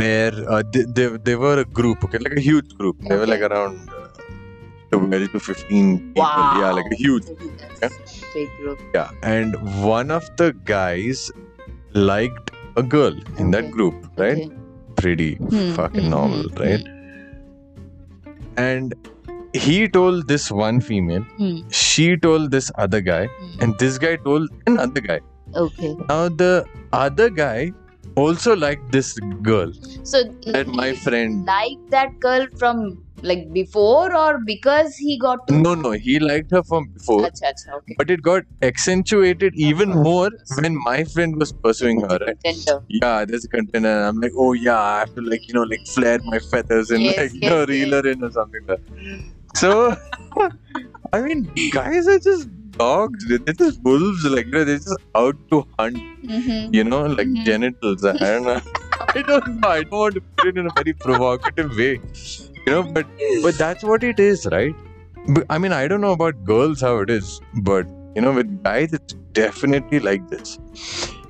where 0.02 0.34
uh, 0.58 0.62
they, 0.76 0.84
they 1.00 1.08
they 1.30 1.36
were 1.46 1.56
a 1.60 1.64
group, 1.80 2.04
okay, 2.08 2.18
like 2.28 2.36
a 2.44 2.46
huge 2.50 2.76
group. 2.82 3.00
They 3.08 3.16
were 3.24 3.26
like 3.34 3.46
around 3.50 3.90
uh, 3.98 3.99
12 4.92 5.32
to 5.32 5.40
15 5.40 5.98
people. 5.98 6.22
Wow. 6.22 6.58
Yeah, 6.60 6.70
like 6.72 6.86
a 6.92 6.96
huge. 6.96 7.24
That's 7.80 7.98
big 8.34 8.48
group. 8.58 8.80
Yeah, 8.94 9.10
and 9.22 9.56
one 9.84 10.10
of 10.10 10.28
the 10.36 10.52
guys 10.64 11.30
liked 11.94 12.50
a 12.76 12.82
girl 12.82 13.14
in 13.38 13.50
that 13.52 13.70
group, 13.70 13.94
right? 14.16 14.38
Okay. 14.38 14.50
Pretty 14.96 15.34
Hmm, 15.36 15.72
fucking 15.72 16.04
hmm, 16.04 16.10
normal, 16.10 16.42
hmm, 16.48 16.62
right? 16.62 16.84
And 18.56 18.94
he 19.54 19.88
told 19.88 20.28
this 20.28 20.50
one 20.50 20.80
female, 20.80 21.22
Hmm. 21.38 21.58
she 21.70 22.16
told 22.16 22.50
this 22.50 22.70
other 22.86 23.00
guy, 23.00 23.26
Hmm. 23.26 23.62
and 23.62 23.78
this 23.78 23.98
guy 23.98 24.16
told 24.16 24.48
another 24.66 25.00
guy. 25.00 25.20
Okay. 25.56 25.94
Now 26.08 26.28
the 26.28 26.64
other 26.92 27.28
guy 27.30 27.72
also 28.16 28.54
liked 28.56 28.92
this 28.92 29.14
girl 29.50 29.72
So 30.02 30.22
that 30.56 30.68
my 30.68 30.92
friend. 30.92 31.44
liked 31.46 31.90
that 31.90 32.18
girl 32.20 32.46
from 32.58 32.82
like 33.22 33.52
before 33.52 34.14
or 34.16 34.38
because 34.44 34.96
he 34.96 35.18
got 35.18 35.46
to 35.48 35.54
No, 35.54 35.74
no, 35.74 35.90
he 35.92 36.18
liked 36.18 36.50
her 36.52 36.62
from 36.62 36.88
before, 36.92 37.22
Acha, 37.22 37.42
acha, 37.52 37.72
okay. 37.78 37.94
but 37.98 38.10
it 38.10 38.22
got 38.22 38.44
accentuated 38.62 39.54
even 39.56 39.90
more 39.90 40.30
when 40.60 40.76
my 40.84 41.04
friend 41.04 41.36
was 41.36 41.52
pursuing 41.52 42.00
her. 42.02 42.18
Right? 42.26 42.36
Tender. 42.44 42.82
Yeah, 42.88 43.24
there's 43.24 43.44
a 43.44 43.48
container. 43.48 43.88
And 43.96 44.04
I'm 44.06 44.20
like, 44.20 44.32
oh 44.36 44.52
yeah, 44.52 44.80
I 44.80 44.98
have 45.00 45.14
to 45.14 45.20
like 45.22 45.46
you 45.48 45.54
know 45.54 45.62
like 45.64 45.86
flare 45.86 46.18
my 46.24 46.38
feathers 46.38 46.90
and 46.90 47.02
Yes, 47.02 47.16
like 47.18 47.32
you 47.34 47.50
know 47.50 47.60
yes, 47.60 47.68
reel 47.68 47.90
her 48.02 48.08
in 48.08 48.24
or 48.24 48.30
something 48.30 48.60
like 48.68 48.78
that. 48.78 49.56
So, 49.56 49.96
I 51.12 51.20
mean, 51.20 51.50
guys 51.72 52.06
are 52.08 52.18
just 52.18 52.48
dogs. 52.72 53.26
They're 53.28 53.54
just 53.54 53.80
wolves. 53.82 54.24
Like 54.24 54.46
you 54.46 54.52
know, 54.52 54.64
they're 54.64 54.78
just 54.78 54.98
out 55.14 55.36
to 55.50 55.64
hunt. 55.78 55.96
Mhm. 56.24 56.74
You 56.74 56.84
know, 56.84 57.02
like 57.06 57.26
Mhm. 57.28 57.44
genitals. 57.44 58.04
I 58.04 58.12
don't 58.18 58.44
know. 58.44 58.60
I 59.14 59.22
don't 59.22 59.46
know. 59.60 59.68
I 59.68 59.82
don't 59.82 59.98
want 60.04 60.14
to 60.14 60.22
put 60.36 60.48
it 60.48 60.58
in 60.58 60.66
a 60.66 60.70
very 60.80 60.92
provocative 60.94 61.76
way. 61.76 62.00
You 62.66 62.72
know, 62.72 62.82
but 62.82 63.06
but 63.42 63.56
that's 63.58 63.82
what 63.82 64.04
it 64.04 64.20
is, 64.20 64.46
right? 64.52 64.74
But, 65.28 65.44
I 65.50 65.58
mean, 65.58 65.72
I 65.72 65.86
don't 65.88 66.00
know 66.00 66.12
about 66.12 66.44
girls 66.44 66.80
how 66.80 66.98
it 66.98 67.10
is, 67.10 67.40
but 67.62 67.86
you 68.14 68.22
know, 68.22 68.32
with 68.32 68.62
guys, 68.64 68.92
it's 68.92 69.14
definitely 69.32 70.00
like 70.00 70.28
this. 70.28 70.58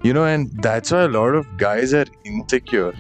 You 0.03 0.13
know, 0.13 0.25
and 0.25 0.51
that's 0.63 0.91
why 0.91 1.03
a 1.03 1.09
lot 1.09 1.35
of 1.35 1.47
guys 1.57 1.93
are 1.93 2.07
insecure 2.25 2.93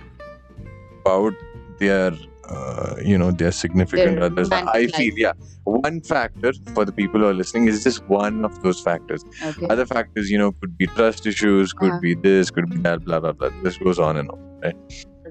about 1.00 1.32
their, 1.78 2.12
uh, 2.48 2.96
you 3.02 3.16
know, 3.16 3.30
their 3.30 3.52
significant 3.52 4.16
Their 4.16 4.24
others. 4.24 4.50
I 4.52 4.62
life. 4.64 4.94
feel, 4.94 5.14
yeah, 5.16 5.32
one 5.64 6.00
factor 6.02 6.52
for 6.74 6.84
the 6.84 6.92
people 6.92 7.20
who 7.20 7.26
are 7.26 7.34
listening 7.34 7.68
is 7.68 7.82
just 7.82 8.06
one 8.08 8.44
of 8.44 8.60
those 8.62 8.80
factors. 8.80 9.24
Okay. 9.42 9.66
Other 9.70 9.86
factors, 9.86 10.30
you 10.30 10.36
know, 10.38 10.52
could 10.52 10.76
be 10.76 10.86
trust 10.88 11.26
issues, 11.26 11.72
could 11.72 11.90
Uh-huh. 11.90 12.00
be 12.00 12.14
this, 12.14 12.50
could 12.50 12.68
be 12.70 12.78
that, 12.78 13.04
blah 13.04 13.20
blah 13.20 13.32
blah. 13.32 13.50
This 13.62 13.78
goes 13.78 13.98
on 13.98 14.16
and 14.18 14.28
on, 14.30 14.38
right? 14.62 14.76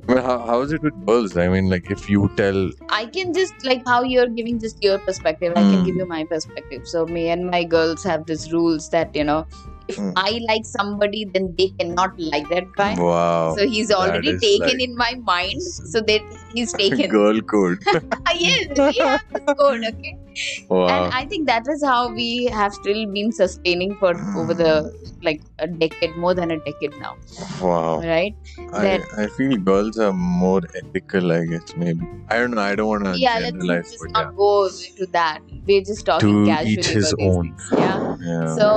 I 0.07 0.13
mean, 0.13 0.23
how, 0.23 0.45
how 0.45 0.61
is 0.61 0.71
it 0.71 0.81
with 0.81 1.05
girls? 1.05 1.35
I 1.37 1.47
mean, 1.47 1.69
like 1.69 1.89
if 1.91 2.09
you 2.09 2.29
tell, 2.35 2.71
I 2.89 3.05
can 3.05 3.33
just 3.33 3.53
like 3.63 3.83
how 3.85 4.03
you're 4.03 4.27
giving 4.27 4.59
just 4.59 4.81
your 4.83 4.97
perspective. 4.99 5.53
I 5.55 5.63
can 5.65 5.81
Mm. 5.81 5.85
give 5.85 5.95
you 5.95 6.05
my 6.07 6.23
perspective. 6.25 6.87
So 6.87 7.05
me 7.05 7.29
and 7.29 7.45
my 7.49 7.63
girls 7.63 8.03
have 8.03 8.25
these 8.25 8.51
rules 8.53 8.89
that 8.89 9.15
you 9.15 9.23
know, 9.23 9.45
if 9.91 9.97
Mm. 9.97 10.13
I 10.23 10.39
like 10.47 10.65
somebody, 10.71 11.25
then 11.35 11.45
they 11.57 11.67
cannot 11.79 12.19
like 12.33 12.47
that 12.49 12.71
guy. 12.79 12.89
wow, 13.05 13.55
So 13.59 13.67
he's 13.75 13.91
already 13.99 14.33
taken 14.45 14.67
like- 14.77 14.83
in 14.87 14.95
my 15.03 15.11
mind. 15.29 15.61
So 15.93 16.01
that 16.09 16.21
he's 16.53 16.73
taken. 16.83 17.09
girl 17.19 17.41
code. 17.53 17.79
Ah, 18.29 18.33
yes, 18.39 18.67
this 18.79 18.97
code. 19.61 19.85
Okay. 19.91 20.15
wow, 20.69 20.87
And 20.87 21.13
I 21.19 21.25
think 21.31 21.47
that 21.47 21.67
is 21.75 21.83
how 21.83 22.01
we 22.19 22.27
have 22.57 22.73
still 22.79 22.99
been 23.15 23.31
sustaining 23.37 23.95
for 24.03 24.11
over 24.41 24.53
the 24.53 24.73
like 25.29 25.41
a 25.59 25.67
decade, 25.67 26.15
more 26.25 26.33
than 26.41 26.51
a 26.51 26.57
decade 26.67 26.93
now, 26.99 27.15
wow. 27.61 27.99
right? 28.01 28.35
I, 28.73 28.83
that- 28.83 29.07
I 29.23 29.27
feel 29.39 29.57
girls 29.71 29.97
are 30.09 30.13
more 30.13 30.61
ethical. 30.83 31.31
I 31.37 31.39
guess 31.45 31.73
maybe. 31.85 32.05
I 32.29 32.37
don't 32.43 32.51
know. 32.59 32.61
I 32.61 32.75
don't 32.81 32.87
want 32.93 33.05
to 33.09 33.15
yeah, 33.23 33.39
let's 33.39 33.51
generalize, 33.51 33.91
just 33.91 34.03
but 34.05 34.11
not 34.19 34.35
go 34.43 34.51
into 34.67 35.07
that. 35.17 35.39
We're 35.71 35.81
just 35.89 36.05
talking 36.05 36.45
To 36.45 36.51
casually 36.51 36.73
each 36.77 36.87
his 36.99 37.13
own. 37.19 37.55
Yeah. 37.73 37.81
yeah. 37.81 38.15
yeah. 38.29 38.55
So 38.55 38.69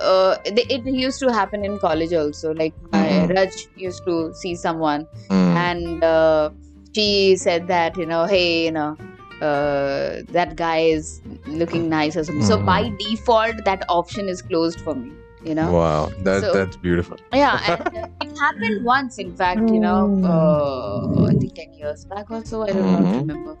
uh, 0.00 0.36
it, 0.44 0.58
it 0.70 0.86
used 0.86 1.20
to 1.20 1.32
happen 1.32 1.64
in 1.64 1.78
college 1.78 2.12
also. 2.12 2.54
Like 2.54 2.74
my 2.92 3.08
Mhm. 3.10 3.34
Raj 3.36 3.50
used 3.76 4.04
to 4.06 4.16
see 4.42 4.54
someone, 4.54 5.06
Mm. 5.30 5.56
and 5.66 6.04
uh, 6.04 6.50
she 6.94 7.36
said 7.36 7.68
that 7.68 7.96
you 7.96 8.06
know, 8.06 8.24
hey, 8.26 8.64
you 8.64 8.72
know. 8.72 8.96
Uh, 9.40 10.22
that 10.36 10.56
guy 10.56 10.78
is 10.78 11.20
looking 11.46 11.88
nice 11.88 12.16
or 12.16 12.24
something. 12.24 12.44
So 12.46 12.56
Mhm. 12.58 12.66
by 12.66 12.90
default, 13.02 13.60
that 13.66 13.84
option 13.88 14.28
is 14.28 14.42
closed 14.42 14.80
for 14.80 14.94
me. 14.96 15.12
You 15.44 15.54
know. 15.54 15.70
Wow, 15.72 16.10
that 16.24 16.40
So- 16.40 16.52
that's 16.52 16.76
beautiful. 16.76 17.16
Yeah, 17.32 17.60
and 17.94 18.10
it 18.22 18.38
happened 18.38 18.84
once. 18.84 19.18
In 19.18 19.34
fact, 19.36 19.70
you 19.70 19.78
know, 19.80 19.98
uh, 20.24 21.26
I 21.26 21.34
think 21.34 21.54
ten 21.54 21.72
years 21.74 22.04
back 22.06 22.30
also. 22.30 22.62
I 22.62 22.72
don't 22.72 23.04
Mhm. 23.04 23.18
remember. 23.20 23.56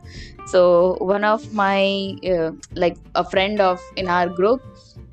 So 0.46 0.96
one 1.00 1.24
of 1.24 1.52
my 1.52 2.16
uh, 2.34 2.50
like 2.74 2.96
a 3.14 3.24
friend 3.34 3.60
of 3.60 3.80
in 3.96 4.08
our 4.08 4.28
group, 4.28 4.60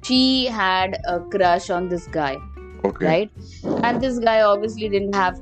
she 0.03 0.45
had 0.47 0.97
a 1.15 1.19
crush 1.35 1.69
on 1.69 1.89
this 1.89 2.07
guy, 2.07 2.35
Okay. 2.83 3.05
right? 3.05 3.31
And 3.83 4.01
this 4.01 4.17
guy 4.19 4.41
obviously 4.41 4.89
didn't 4.89 5.13
have 5.15 5.39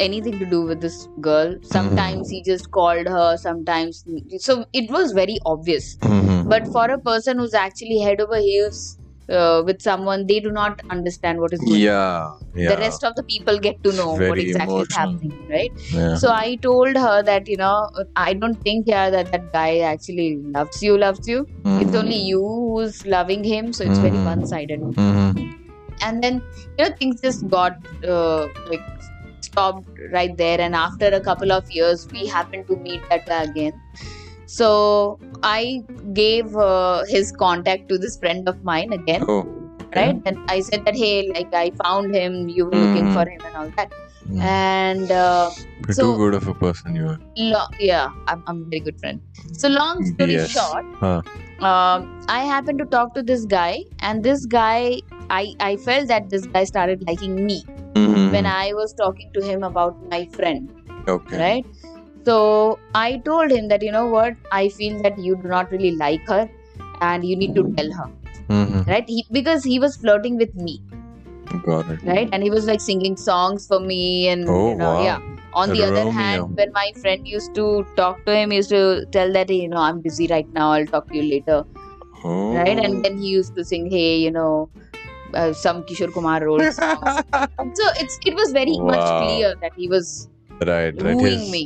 anything 0.00 0.38
to 0.40 0.46
do 0.56 0.62
with 0.62 0.80
this 0.80 0.98
girl. 1.20 1.54
Sometimes 1.62 2.28
he 2.28 2.42
just 2.42 2.70
called 2.72 3.06
her. 3.06 3.36
Sometimes 3.36 4.04
so 4.38 4.64
it 4.72 4.90
was 4.90 5.12
very 5.12 5.38
obvious. 5.54 5.96
Mhm. 6.02 6.48
But 6.48 6.66
for 6.76 6.86
a 6.90 6.98
person 6.98 7.38
who's 7.38 7.54
actually 7.54 8.00
head 8.08 8.20
over 8.28 8.38
heels 8.50 8.82
uh, 9.30 9.62
with 9.64 9.80
someone, 9.82 10.26
they 10.26 10.40
do 10.40 10.50
not 10.50 10.80
understand 10.90 11.40
what 11.40 11.52
is 11.52 11.60
going 11.60 11.72
on. 11.72 11.80
Yeah. 11.80 12.30
Yeah. 12.56 12.74
The 12.74 12.80
rest 12.82 13.02
of 13.04 13.14
the 13.16 13.24
people 13.24 13.58
get 13.58 13.82
to 13.82 13.92
know 13.92 14.12
what 14.14 14.38
exactly 14.38 14.80
is 14.80 14.88
happening, 14.94 15.32
right? 15.50 15.70
yeah. 15.92 16.14
So 16.14 16.30
I 16.32 16.56
told 16.62 16.96
her 16.96 17.22
that 17.22 17.48
you 17.48 17.56
know 17.56 17.88
I 18.16 18.34
don't 18.34 18.60
think 18.62 18.86
yeah 18.86 19.10
that 19.10 19.32
that 19.32 19.52
guy 19.52 19.78
actually 19.80 20.36
loves 20.36 20.82
you, 20.82 20.96
loves 20.96 21.26
you. 21.26 21.46
It's 21.64 21.90
Mhm. 21.90 21.98
only 21.98 22.16
you 22.16 22.40
who's 22.40 23.04
loving 23.06 23.42
him, 23.42 23.72
so 23.72 23.84
it's 23.84 23.98
very 23.98 24.18
Mhm. 24.18 24.24
one-sided. 24.32 24.80
Mhm. 24.80 25.52
And 26.02 26.22
then 26.22 26.40
you 26.78 26.84
know 26.84 26.94
things 26.98 27.20
just 27.20 27.48
got 27.48 27.72
uh, 28.06 28.46
like 28.70 28.82
stopped 29.40 29.88
right 30.12 30.36
there. 30.36 30.60
And 30.60 30.74
after 30.74 31.08
a 31.08 31.20
couple 31.20 31.52
of 31.52 31.64
years, 31.70 32.06
we 32.12 32.26
happened 32.26 32.66
to 32.68 32.76
meet 32.76 33.02
that 33.10 33.26
guy 33.26 33.42
again. 33.44 33.72
So 34.46 35.18
I 35.42 35.82
gave 36.12 36.54
uh, 36.56 37.04
his 37.08 37.32
contact 37.32 37.88
to 37.88 37.98
this 37.98 38.16
friend 38.18 38.48
of 38.48 38.62
mine 38.64 38.92
again, 38.92 39.24
Oh. 39.28 39.40
okay. 39.82 40.00
right? 40.06 40.22
And 40.26 40.38
I 40.48 40.60
said 40.60 40.84
that 40.84 40.96
hey, 40.96 41.30
like 41.34 41.52
I 41.54 41.70
found 41.82 42.14
him, 42.14 42.48
you 42.48 42.66
were 42.66 42.76
looking 42.76 43.06
Mhm. 43.06 43.14
for 43.14 43.28
him 43.30 43.40
and 43.46 43.56
all 43.56 43.70
that. 43.76 43.92
Mm. 44.28 44.40
And 44.40 45.10
uh, 45.10 45.50
You're 45.86 45.94
so- 45.94 46.02
too 46.02 46.16
good 46.18 46.34
of 46.34 46.48
a 46.48 46.54
person, 46.54 46.94
you 46.96 47.06
are. 47.08 47.18
Lo- 47.36 47.72
yeah, 47.78 48.08
I'm, 48.26 48.42
I'm 48.46 48.62
a 48.62 48.64
very 48.64 48.80
good 48.80 48.98
friend. 49.00 49.20
So 49.52 49.68
long 49.68 50.04
story 50.12 50.34
Yes. 50.34 50.50
short, 50.50 50.84
Huh. 51.00 51.20
um, 51.70 52.06
I 52.28 52.40
happened 52.44 52.78
to 52.78 52.86
talk 52.86 53.14
to 53.14 53.22
this 53.22 53.44
guy, 53.44 53.84
and 54.00 54.22
this 54.22 54.46
guy, 54.46 55.00
I 55.30 55.42
I 55.60 55.76
felt 55.88 56.08
that 56.08 56.30
this 56.30 56.46
guy 56.56 56.64
started 56.64 57.04
liking 57.10 57.36
me 57.50 57.58
Mhm. 57.94 58.32
when 58.36 58.46
I 58.54 58.72
was 58.80 58.94
talking 59.02 59.30
to 59.36 59.42
him 59.50 59.62
about 59.70 60.00
my 60.14 60.22
friend, 60.38 60.70
Okay. 61.16 61.38
right? 61.44 61.66
So 62.26 62.78
I 62.94 63.18
told 63.24 63.50
him 63.50 63.68
that 63.68 63.82
you 63.82 63.92
know 63.92 64.06
what, 64.06 64.34
I 64.52 64.68
feel 64.68 65.00
that 65.02 65.18
you 65.18 65.36
do 65.36 65.48
not 65.48 65.70
really 65.70 65.92
like 65.96 66.26
her, 66.28 66.48
and 67.00 67.24
you 67.24 67.36
need 67.36 67.54
to 67.60 67.64
tell 67.78 67.90
her, 68.00 68.08
Mhm. 68.48 68.86
right? 68.92 69.04
He, 69.16 69.24
because 69.38 69.64
he 69.72 69.78
was 69.78 69.96
flirting 70.04 70.36
with 70.42 70.54
me, 70.54 70.80
Got 71.66 71.90
it. 71.94 72.02
right? 72.10 72.28
And 72.32 72.42
he 72.42 72.50
was 72.50 72.66
like 72.66 72.80
singing 72.80 73.16
songs 73.16 73.66
for 73.66 73.80
me, 73.80 74.28
and 74.28 74.48
Oh, 74.48 74.70
you 74.70 74.76
know, 74.82 74.92
wow. 74.94 75.04
yeah. 75.08 75.18
On 75.62 75.70
the 75.70 75.82
other 75.88 76.06
hand, 76.10 76.56
when 76.60 76.72
my 76.72 76.86
friend 77.02 77.28
used 77.32 77.54
to 77.58 77.66
talk 77.98 78.24
to 78.26 78.34
him, 78.36 78.50
he 78.50 78.56
used 78.62 78.70
to 78.70 79.04
tell 79.18 79.32
that 79.38 79.50
you 79.50 79.68
know 79.68 79.82
I'm 79.88 80.00
busy 80.08 80.26
right 80.34 80.48
now. 80.52 80.70
I'll 80.72 80.86
talk 80.94 81.08
to 81.10 81.16
you 81.20 81.26
later, 81.34 81.58
Oh. 82.24 82.54
right? 82.54 82.78
And 82.86 83.04
then 83.04 83.18
he 83.18 83.28
used 83.28 83.54
to 83.60 83.64
sing, 83.64 83.90
hey, 83.90 84.16
you 84.24 84.30
know, 84.30 84.68
uh, 85.34 85.52
some 85.52 85.82
Kishore 85.84 86.12
Kumar 86.12 86.40
role 86.44 86.64
songs. 86.72 87.22
so 87.80 87.84
it's 88.04 88.18
it 88.32 88.34
was 88.42 88.52
very 88.52 88.76
much 88.90 89.06
clear 89.22 89.54
that 89.66 89.72
he 89.76 89.88
was 89.88 90.28
right, 90.72 91.02
right. 91.08 91.20
His 91.20 91.50
me, 91.52 91.62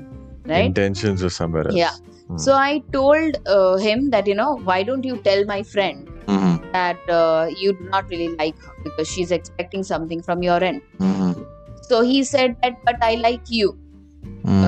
right? 0.48 0.64
intentions 0.66 1.22
were 1.22 1.30
somewhere 1.30 1.66
else. 1.68 1.76
Yeah. 1.76 1.90
Mm. 2.28 2.40
So 2.40 2.54
I 2.54 2.82
told 2.92 3.36
uh, 3.46 3.76
him 3.76 4.10
that 4.10 4.26
you 4.26 4.34
know 4.34 4.56
why 4.70 4.82
don't 4.82 5.04
you 5.04 5.16
tell 5.28 5.44
my 5.44 5.62
friend 5.62 6.08
Mhm. 6.26 6.72
that 6.72 7.10
uh, 7.18 7.48
you 7.64 7.72
do 7.72 7.88
not 7.94 8.08
really 8.10 8.28
like 8.36 8.58
her 8.64 8.74
because 8.84 9.08
she's 9.08 9.30
expecting 9.30 9.82
something 9.82 10.22
from 10.22 10.42
your 10.42 10.62
end. 10.70 10.82
Mhm. 11.00 11.46
So 11.90 12.02
he 12.02 12.22
said 12.24 12.56
that, 12.62 12.76
but 12.90 12.96
I 13.02 13.14
like 13.26 13.50
you. 13.58 13.76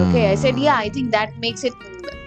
Okay, 0.01 0.31
I 0.31 0.35
said, 0.35 0.55
Mm. 0.55 0.63
yeah, 0.65 0.77
I 0.77 0.89
think 0.89 1.11
that 1.13 1.39
makes 1.45 1.65
it 1.65 1.75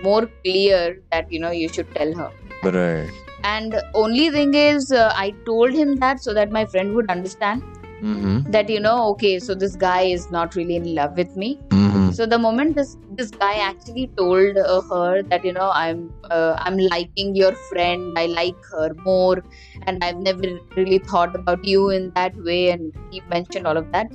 more 0.04 0.22
clear 0.46 0.80
that 1.12 1.32
you 1.32 1.40
know 1.40 1.52
you 1.52 1.70
should 1.70 1.94
tell 1.96 2.14
her. 2.22 2.30
Right. 2.78 3.10
And 3.44 3.76
only 4.02 4.30
thing 4.36 4.54
is, 4.54 4.92
uh, 4.92 5.12
I 5.16 5.32
told 5.46 5.74
him 5.74 5.96
that 6.04 6.22
so 6.24 6.34
that 6.34 6.52
my 6.58 6.66
friend 6.66 6.94
would 6.96 7.10
understand 7.10 7.64
Mm-hmm. 8.04 8.52
that 8.52 8.70
you 8.70 8.82
know, 8.82 9.08
okay, 9.12 9.40
so 9.40 9.56
this 9.56 9.78
guy 9.78 10.02
is 10.02 10.30
not 10.30 10.56
really 10.56 10.76
in 10.76 10.94
love 10.94 11.16
with 11.16 11.38
me. 11.38 11.58
Mm-hmm. 11.70 12.12
So 12.12 12.26
the 12.26 12.38
moment 12.38 12.76
this 12.76 12.98
this 13.12 13.30
guy 13.32 13.54
actually 13.66 14.08
told 14.18 14.58
uh, 14.58 14.82
her 14.90 15.24
that 15.24 15.46
you 15.46 15.54
know 15.54 15.70
I'm 15.74 16.12
uh, 16.30 16.56
I'm 16.60 16.78
liking 16.78 17.34
your 17.34 17.54
friend, 17.70 18.20
I 18.24 18.26
like 18.26 18.66
her 18.72 18.94
more, 19.06 19.42
and 19.84 20.04
I've 20.04 20.18
never 20.18 20.60
really 20.76 21.00
thought 21.00 21.34
about 21.34 21.64
you 21.64 21.90
in 21.92 22.12
that 22.16 22.36
way, 22.50 22.72
and 22.72 22.92
he 23.12 23.22
mentioned 23.36 23.66
all 23.66 23.78
of 23.78 23.90
that. 23.94 24.12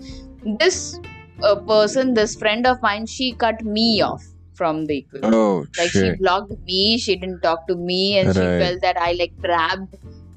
This 0.64 1.00
uh, 1.42 1.56
person, 1.56 2.12
this 2.12 2.36
friend 2.36 2.66
of 2.66 2.82
mine, 2.82 3.06
she 3.06 3.32
cut 3.32 3.64
me 3.64 4.02
off 4.02 4.22
from 4.52 4.84
the 4.84 4.98
equation. 4.98 5.32
Oh 5.32 5.66
Like 5.78 5.90
she 5.90 6.10
blocked 6.16 6.52
me, 6.66 6.98
she 6.98 7.16
didn't 7.16 7.40
talk 7.40 7.66
to 7.68 7.76
me, 7.76 8.18
and 8.18 8.34
she 8.34 8.40
felt 8.40 8.82
that 8.82 9.00
I 9.00 9.12
like 9.12 9.32
trapped 9.42 9.94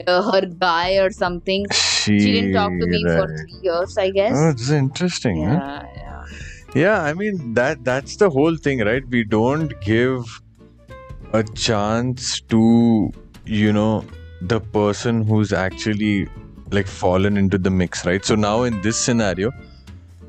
uh, 0.08 0.31
her 0.31 0.46
guy 0.46 0.98
or 0.98 1.10
something. 1.12 1.65
She, 2.02 2.20
She 2.20 2.32
didn't 2.36 2.54
talk 2.54 2.72
to 2.84 2.88
me 2.94 3.04
for 3.16 3.28
three 3.38 3.60
years, 3.64 3.98
I 3.98 4.10
guess. 4.12 4.34
Oh, 4.36 4.50
is 4.50 4.72
interesting. 4.72 5.44
huh? 5.46 5.54
yeah, 5.54 5.86
yeah. 5.96 6.26
Yeah, 6.84 7.02
I 7.02 7.14
mean 7.14 7.54
that 7.56 7.84
that's 7.84 8.16
the 8.24 8.30
whole 8.30 8.56
thing, 8.68 8.80
right? 8.90 9.04
We 9.16 9.24
don't 9.24 9.74
give 9.82 10.42
a 11.34 11.44
chance 11.44 12.40
to 12.54 12.62
you 13.46 13.74
know 13.74 14.06
the 14.54 14.60
person 14.78 15.22
who's 15.32 15.52
actually 15.54 16.28
like 16.72 16.88
fallen 16.88 17.38
into 17.38 17.58
the 17.58 17.70
mix, 17.70 18.06
right? 18.06 18.24
So 18.24 18.36
now 18.36 18.64
in 18.64 18.82
this 18.82 18.98
scenario, 18.98 19.52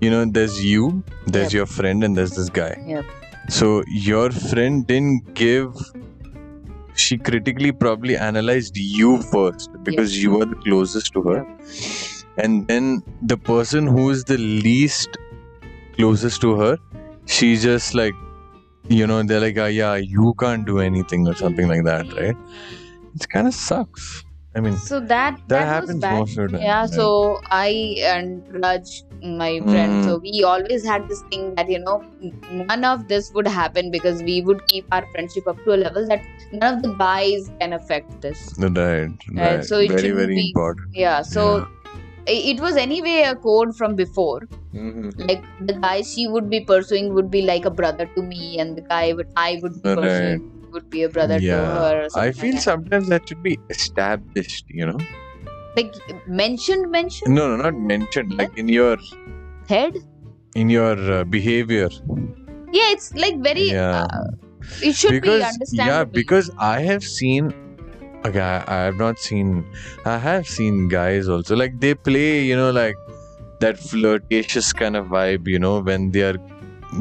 you 0.01 0.11
know, 0.11 0.25
there's 0.25 0.65
you, 0.65 1.05
there's 1.27 1.53
Yep. 1.53 1.59
your 1.61 1.67
friend, 1.67 2.03
and 2.03 2.17
there's 2.17 2.33
this 2.41 2.49
guy. 2.51 2.73
Yep. 2.87 3.05
So 3.49 3.69
your 4.09 4.31
friend 4.31 4.87
didn't 4.87 5.35
give. 5.35 5.75
She 6.94 7.16
critically 7.18 7.72
probably 7.72 8.16
analyzed 8.16 8.76
you 8.76 9.22
first 9.22 9.70
because 9.83 10.22
you 10.22 10.33
were 10.33 10.44
the 10.44 10.57
closest 10.57 11.12
to 11.14 11.22
her, 11.22 11.46
and 12.37 12.66
then 12.68 13.02
the 13.22 13.37
person 13.37 13.87
who 13.87 14.11
is 14.11 14.24
the 14.24 14.38
least 14.38 15.09
closest 15.96 16.40
to 16.42 16.55
her, 16.59 16.78
she 17.26 17.57
just 17.57 17.94
like, 17.94 18.14
you 18.88 19.07
know, 19.07 19.22
they're 19.22 19.40
like, 19.40 19.59
ah, 19.59 19.66
yeah, 19.66 19.94
you 19.94 20.35
can't 20.38 20.66
do 20.66 20.81
anything 20.81 21.26
or 21.28 21.35
something 21.35 21.68
like 21.68 21.85
that, 21.85 22.12
right? 22.14 22.37
It 23.14 23.28
kind 23.28 23.46
of 23.46 23.55
sucks. 23.55 24.24
I 24.55 24.61
mean, 24.61 24.76
So 24.76 25.00
that 25.00 25.40
that, 25.48 25.61
was 25.61 25.68
happens 25.68 26.02
most 26.05 26.37
of 26.38 26.50
the 26.52 26.59
time. 26.59 26.66
yeah 26.66 26.81
right? 26.83 26.90
so 26.90 27.40
i 27.46 27.96
and 28.05 28.42
raj 28.62 29.02
my 29.23 29.61
friend 29.61 30.05
so 30.05 30.19
we 30.19 30.43
always 30.43 30.85
had 30.85 31.09
this 31.09 31.23
thing 31.31 31.55
that 31.55 31.69
you 31.69 31.79
know 31.79 32.03
none 32.51 32.85
of 32.85 33.07
this 33.09 33.31
would 33.35 33.47
happen 33.47 33.91
because 33.91 34.23
we 34.23 34.41
would 34.43 34.67
keep 34.69 34.85
our 34.93 35.07
friendship 35.13 35.47
up 35.47 35.63
to 35.65 35.75
a 35.75 35.79
level 35.83 36.07
that 36.09 36.25
none 36.53 36.75
of 36.75 36.83
the 36.83 36.93
guys 36.95 37.51
can 37.61 37.73
affect 37.73 38.21
this 38.21 38.55
right, 38.59 39.11
right. 39.35 39.65
so 39.65 39.79
it 39.79 39.91
very, 39.93 40.11
very 40.11 40.35
be- 40.35 40.49
important. 40.49 40.89
yeah 40.93 41.23
so 41.23 41.67
i- 42.29 42.43
it 42.55 42.61
was 42.61 42.77
anyway 42.77 43.23
a 43.29 43.37
code 43.37 43.77
from 43.77 43.95
before 43.95 44.41
Mhm. 44.75 45.29
like 45.29 45.45
the 45.69 45.75
guy 45.85 46.01
she 46.11 46.27
would 46.35 46.49
be 46.51 46.61
pursuing 46.73 47.13
would 47.15 47.31
be 47.31 47.43
like 47.43 47.65
a 47.65 47.71
brother 47.71 48.07
to 48.17 48.23
me 48.23 48.59
and 48.59 48.77
the 48.77 48.85
guy 48.93 49.13
would 49.13 49.29
i 49.37 49.59
would 49.63 49.75
be 49.83 49.89
Right. 49.91 49.99
pursuing 50.03 50.51
would 50.77 50.89
be 50.91 51.03
a 51.03 51.09
brother 51.15 51.39
to 51.39 51.57
her 51.79 51.97
or 52.05 52.21
I 52.21 52.33
feel 52.33 52.55
like, 52.55 52.63
sometimes 52.63 53.09
that 53.09 53.29
should 53.29 53.43
be 53.43 53.59
established, 53.69 54.65
you 54.69 54.87
know? 54.87 54.99
Like 55.77 55.95
mentioned 56.27 56.91
mentioned 56.91 57.35
No, 57.35 57.49
no, 57.57 57.57
not 57.63 57.75
mentioned. 57.75 58.35
Like 58.35 58.57
in 58.57 58.69
your 58.69 58.97
head 59.69 59.97
in 60.55 60.69
your 60.71 60.97
uh, 61.19 61.25
behavior. 61.25 61.89
yeah 62.79 62.91
it's 62.97 63.13
like 63.15 63.39
very 63.47 63.71
Yeah. 63.71 64.07
uh, 64.07 64.25
it 64.83 64.95
should 64.95 65.13
because 65.13 65.41
be 65.43 65.45
understandable 65.45 65.93
yeah, 65.93 66.05
because 66.05 66.51
I 66.59 66.81
have 66.81 67.03
seen. 67.05 67.53
Okay, 68.25 68.41
I, 68.41 68.59
I 68.75 68.85
have 68.85 68.97
not 68.97 69.19
seen. 69.19 69.65
I 70.05 70.19
have 70.19 70.47
seen 70.47 70.89
guys 70.89 71.29
also 71.29 71.57
like 71.57 71.81
they 71.81 71.95
play, 71.95 72.43
you 72.51 72.57
know, 72.57 72.71
like 72.71 72.97
that 73.61 73.79
flirtatious 73.79 74.73
kind 74.73 74.97
of 74.97 75.07
vibe, 75.07 75.49
you 75.49 75.59
know, 75.59 75.81
when 75.81 76.11
their 76.13 76.35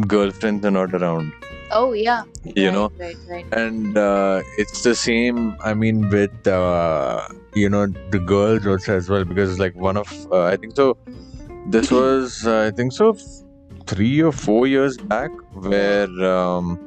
girlfriends 0.08 0.66
are 0.66 0.72
not 0.72 0.94
around, 0.94 1.32
oh 1.72 1.94
yeah 1.94 2.24
you 2.56 2.66
right, 2.66 2.74
know. 2.74 2.92
right 3.00 3.18
right 3.30 3.46
And 3.54 3.98
uh, 3.98 4.42
it's 4.58 4.82
the 4.84 4.96
same. 4.96 5.56
I 5.64 5.74
mean, 5.74 6.10
with 6.10 6.48
uh, 6.48 7.28
you 7.56 7.70
know 7.70 7.88
the 8.12 8.20
girls 8.20 8.66
also 8.68 8.96
as 8.98 9.10
well, 9.10 9.26
because 9.26 9.60
like 9.60 9.76
one 9.76 9.98
of 9.98 10.10
uh, 10.32 10.44
I 10.46 10.58
think 10.58 10.76
so. 10.76 10.98
This 11.66 11.92
was 12.00 12.46
uh, 12.48 12.68
I 12.68 12.72
think 12.72 12.94
so, 12.94 13.16
three 13.88 14.22
or 14.22 14.32
four 14.32 14.68
years 14.68 14.98
back, 14.98 15.32
where 15.54 16.10
um, 16.26 16.80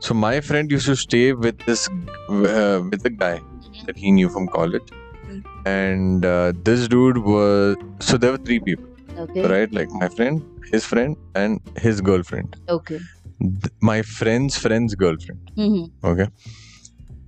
so 0.00 0.14
my 0.14 0.40
friend 0.40 0.70
used 0.70 0.86
to 0.86 0.96
stay 0.96 1.32
with 1.32 1.58
this 1.66 1.88
uh, 2.28 2.80
with 2.90 3.04
a 3.04 3.10
guy 3.10 3.40
that 3.86 3.96
he 3.96 4.12
knew 4.12 4.28
from 4.28 4.48
college, 4.48 4.88
Mm. 5.26 5.42
and 5.66 6.24
uh, 6.24 6.52
this 6.68 6.86
dude 6.88 7.18
was 7.18 7.76
so 8.00 8.16
there 8.16 8.32
were 8.32 8.38
three 8.50 8.60
people, 8.60 8.84
okay 9.24 9.46
right? 9.54 9.72
Like 9.72 9.90
my 9.90 10.08
friend, 10.08 10.42
his 10.72 10.84
friend, 10.86 11.16
and 11.34 11.60
his 11.86 12.00
girlfriend. 12.00 12.56
okay 12.68 13.00
Th- 13.40 13.72
my 13.80 14.02
friend's 14.02 14.56
friend's 14.58 14.94
girlfriend. 14.94 15.50
mm-hmm. 15.56 16.06
Okay. 16.06 16.28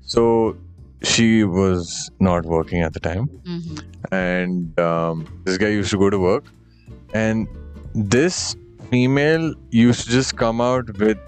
So 0.03 0.57
she 1.03 1.45
was 1.45 2.11
not 2.21 2.45
working 2.47 2.81
at 2.83 2.93
the 2.95 3.01
time, 3.01 3.29
Mm-hmm. 3.47 4.15
and 4.15 4.81
um, 4.81 5.27
this 5.45 5.59
guy 5.59 5.69
used 5.69 5.91
to 5.91 5.99
go 5.99 6.11
to 6.11 6.19
work, 6.19 6.45
and 7.15 7.47
this 7.95 8.57
female 8.91 9.55
used 9.71 10.05
to 10.07 10.11
just 10.11 10.37
come 10.37 10.61
out 10.61 10.97
with 10.99 11.19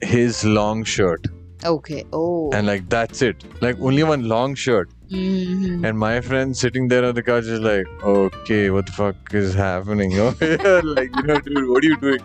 his 0.00 0.44
long 0.44 0.84
shirt, 0.84 1.26
okay 1.64 2.04
oh 2.12 2.50
and 2.52 2.66
like 2.66 2.88
that's 2.88 3.22
it, 3.22 3.44
like 3.60 3.76
only 3.80 4.02
one 4.04 4.28
long 4.28 4.54
shirt. 4.54 4.88
mm-hmm. 5.10 5.84
And 5.84 5.98
my 5.98 6.20
friend 6.20 6.56
sitting 6.56 6.88
there 6.88 7.04
on 7.04 7.14
the 7.14 7.22
couch 7.22 7.44
is 7.56 7.60
like, 7.60 7.86
okay, 8.02 8.70
what 8.70 8.86
the 8.86 8.92
fuck 8.92 9.34
is 9.34 9.54
happening 9.54 10.18
over 10.18 10.44
here? 10.46 10.80
like, 10.96 11.10
you 11.16 11.22
know, 11.22 11.38
dude, 11.40 11.68
what 11.68 11.84
are 11.84 11.88
you 11.88 11.96
doing? 12.06 12.20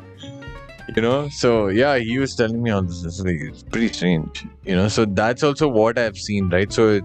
You 0.95 1.01
know? 1.01 1.29
So 1.29 1.67
yeah 1.67 1.97
he 1.97 2.17
was 2.19 2.35
telling 2.35 2.61
me 2.61 2.71
all 2.71 2.81
this. 2.81 3.03
It's, 3.03 3.19
like, 3.19 3.39
it's 3.39 3.63
pretty 3.63 3.89
strange 3.93 4.45
you 4.65 4.75
know? 4.75 4.87
So 4.87 5.05
that's 5.05 5.43
also 5.43 5.67
what 5.67 5.97
i've 5.97 6.17
seen 6.17 6.49
right? 6.49 6.71
So 6.71 6.89
it 6.89 7.03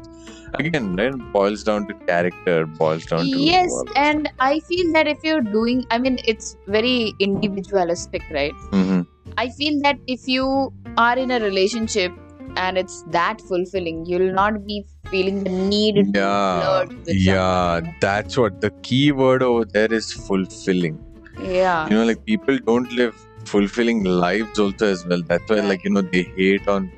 again 0.59 0.97
right 0.97 1.15
it 1.15 1.33
boils 1.33 1.63
down 1.65 1.87
to 1.89 1.95
character 2.07 2.67
boils 2.67 3.05
down 3.07 3.21
to 3.21 3.39
yes 3.39 3.73
and 3.95 4.29
i 4.41 4.61
feel 4.61 4.93
that 4.93 5.07
if 5.07 5.19
you're 5.23 5.43
doing 5.43 5.85
i 5.91 5.99
mean 5.99 6.19
it's 6.25 6.57
very 6.67 7.13
individualistic 7.19 8.23
right? 8.31 8.55
Mhm. 8.71 9.07
i 9.37 9.49
feel 9.51 9.81
that 9.83 9.99
if 10.07 10.27
you 10.27 10.73
are 10.97 11.19
in 11.19 11.31
a 11.31 11.41
relationship 11.41 12.13
and 12.57 12.79
it's 12.79 13.03
that 13.19 13.41
fulfilling 13.51 14.07
you'll 14.07 14.33
not 14.33 14.65
be 14.67 14.85
feeling 15.11 15.45
the 15.45 15.51
need 15.51 15.97
to 15.97 16.19
yeah 16.19 16.85
yeah 17.07 17.81
that's 18.01 18.39
what 18.39 18.61
the 18.61 18.71
key 18.89 19.13
word 19.13 19.43
over 19.43 19.65
there 19.65 19.93
is 19.93 20.13
fulfilling. 20.13 20.99
Yeah. 21.39 21.89
You 21.89 21.97
know 21.97 22.05
like 22.05 22.25
people 22.25 22.59
don't 22.59 22.91
live 22.93 23.15
fulfilling 23.47 24.05
lives 24.05 24.59
also 24.59 24.87
as 24.95 25.05
well. 25.07 25.23
That's 25.33 25.49
why 25.51 25.61
like 25.61 25.85
you 25.85 25.91
know 25.91 26.03
they 26.03 26.23
hate 26.37 26.69
on 26.69 26.91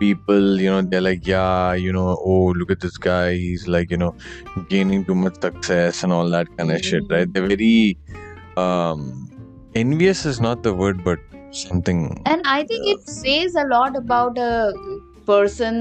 people 0.00 0.60
you 0.60 0.70
know 0.70 0.80
they're 0.82 1.00
like 1.00 1.26
yeah 1.26 1.72
you 1.74 1.92
know 1.92 2.08
oh 2.24 2.52
look 2.58 2.70
at 2.70 2.80
this 2.80 2.96
guy. 2.96 3.34
He's 3.34 3.66
like 3.68 3.90
you 3.90 3.96
know 3.96 4.14
gaining 4.68 5.04
too 5.04 5.14
much 5.14 5.40
success 5.40 6.02
and 6.04 6.12
all 6.12 6.30
that 6.30 6.48
kind 6.56 6.70
of 6.72 6.84
shit 6.84 7.04
Mhm. 7.08 7.12
right? 7.16 7.32
They're 7.32 7.48
very 7.48 7.98
um 8.56 9.08
envious 9.74 10.24
is 10.26 10.40
not 10.40 10.62
the 10.62 10.74
word 10.74 11.02
but 11.04 11.18
something 11.58 11.98
and 12.30 12.42
i 12.52 12.64
think 12.70 12.86
it 12.92 13.02
says 13.08 13.54
a 13.54 13.64
lot 13.72 13.96
about 13.96 14.38
a 14.38 14.72
person 15.26 15.76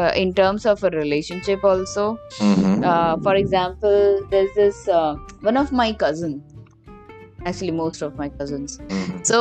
uh, 0.00 0.12
in 0.16 0.34
terms 0.34 0.66
of 0.66 0.82
a 0.84 0.90
relationship 0.90 1.64
also. 1.64 2.04
Mhm. 2.40 2.84
uh, 2.92 3.16
for 3.26 3.34
example 3.40 4.20
there's 4.30 4.52
this 4.60 4.88
uh, 4.88 5.14
one 5.48 5.56
of 5.62 5.72
my 5.80 5.92
cousin 6.04 6.34
actually 7.46 7.72
most 7.82 8.02
of 8.08 8.16
my 8.22 8.28
cousins. 8.40 8.78
Mhm. 8.88 9.26
so 9.32 9.40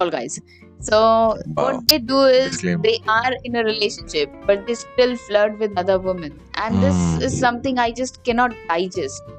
all 0.00 0.10
guys. 0.18 0.38
So 0.86 0.98
Wow. 1.00 1.64
what 1.64 1.76
they 1.90 1.98
do 1.98 2.22
is 2.38 2.50
Disclaimer. 2.52 2.82
they 2.86 2.94
are 3.18 3.32
in 3.50 3.56
a 3.60 3.64
relationship 3.68 4.32
but 4.48 4.66
they 4.66 4.74
still 4.80 5.14
flirt 5.28 5.58
with 5.64 5.78
other 5.82 5.98
women. 6.08 6.32
And 6.64 6.82
this 6.86 6.98
Mm. 7.02 7.22
is 7.28 7.38
something 7.44 7.78
i 7.84 7.90
just 8.02 8.18
cannot 8.30 8.56
digest. 8.72 9.30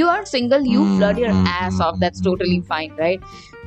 You 0.00 0.06
are 0.10 0.20
single 0.34 0.62
you 0.74 0.84
flirt 0.98 1.18
your 1.24 1.32
Mm, 1.38 1.48
ass 1.54 1.74
mm, 1.80 1.84
off. 1.86 1.98
that's 2.04 2.20
mm, 2.22 2.28
totally 2.28 2.60
fine 2.70 2.94
right? 3.00 3.20